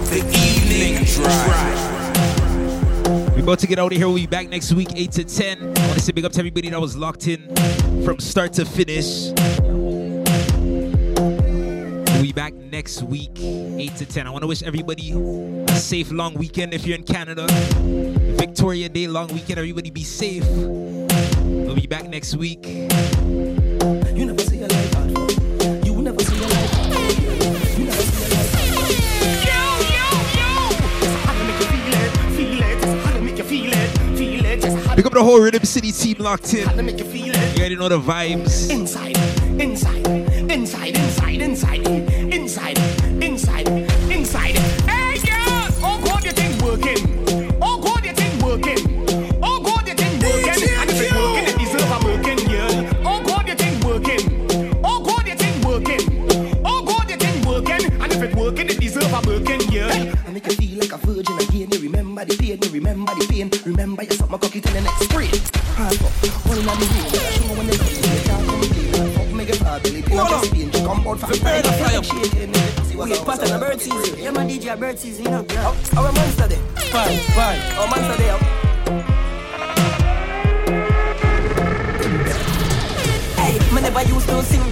[0.08, 1.96] The evening drive.
[3.36, 4.06] We about to get out of here.
[4.08, 5.60] We'll be back next week, 8 to 10.
[5.60, 7.54] I want to say big up to everybody that was locked in
[8.02, 9.30] from start to finish.
[12.36, 14.26] We'll be back next week, 8 to 10.
[14.26, 17.46] I want to wish everybody a safe long weekend if you're in Canada.
[18.36, 19.58] Victoria Day long weekend.
[19.58, 20.46] Everybody be safe.
[20.46, 22.66] We'll be back next week.
[22.66, 25.86] You never see a life out.
[25.86, 27.78] You never see a life out.
[27.78, 28.46] You never see a life
[34.96, 36.60] Pick up the whole Rhythm City team locked in.
[36.60, 36.74] You
[37.58, 38.70] already know the vibes.
[38.70, 39.16] Inside,
[39.60, 41.86] inside, inside, inside, inside, inside,
[71.38, 72.02] the bird of fire.
[72.02, 72.54] Shaking,
[72.84, 73.26] see what's Wait, up.
[73.26, 74.18] pattern a bird season.
[74.18, 75.46] Yeah, man, DJ a bird season, you know.
[75.96, 76.60] Our monster day.
[76.92, 77.60] Bye, bye.
[77.78, 78.65] Our monster day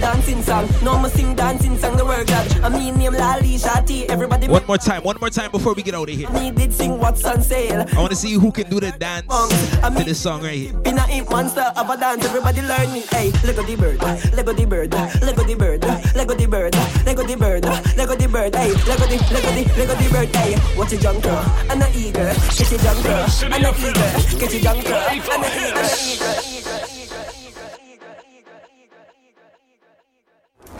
[0.05, 0.69] dancing song.
[0.83, 1.97] No, me sing dancing song.
[1.97, 4.05] The word that I mean name Lali Shati.
[4.05, 6.29] Everybody One more time, one more time before we get out of here.
[6.29, 7.83] me did sing what's on sale.
[7.91, 10.73] I want to see who can do the dance to this song right here.
[10.85, 13.01] Been a imp monster of a dance, everybody learn me.
[13.09, 13.99] Hey, Lego the bird,
[14.37, 15.83] Lego the bird, Lego the bird,
[16.15, 16.75] Lego the bird,
[17.07, 17.65] Lego the bird,
[17.97, 18.55] Lego the bird.
[18.55, 20.35] Hey, Lego the, Lego the, Lego the bird.
[20.35, 24.37] Hey, watch your junk girl, and a eager, get your junk girl, and a eager,
[24.37, 26.84] get your junk girl, and a eager, and a eager.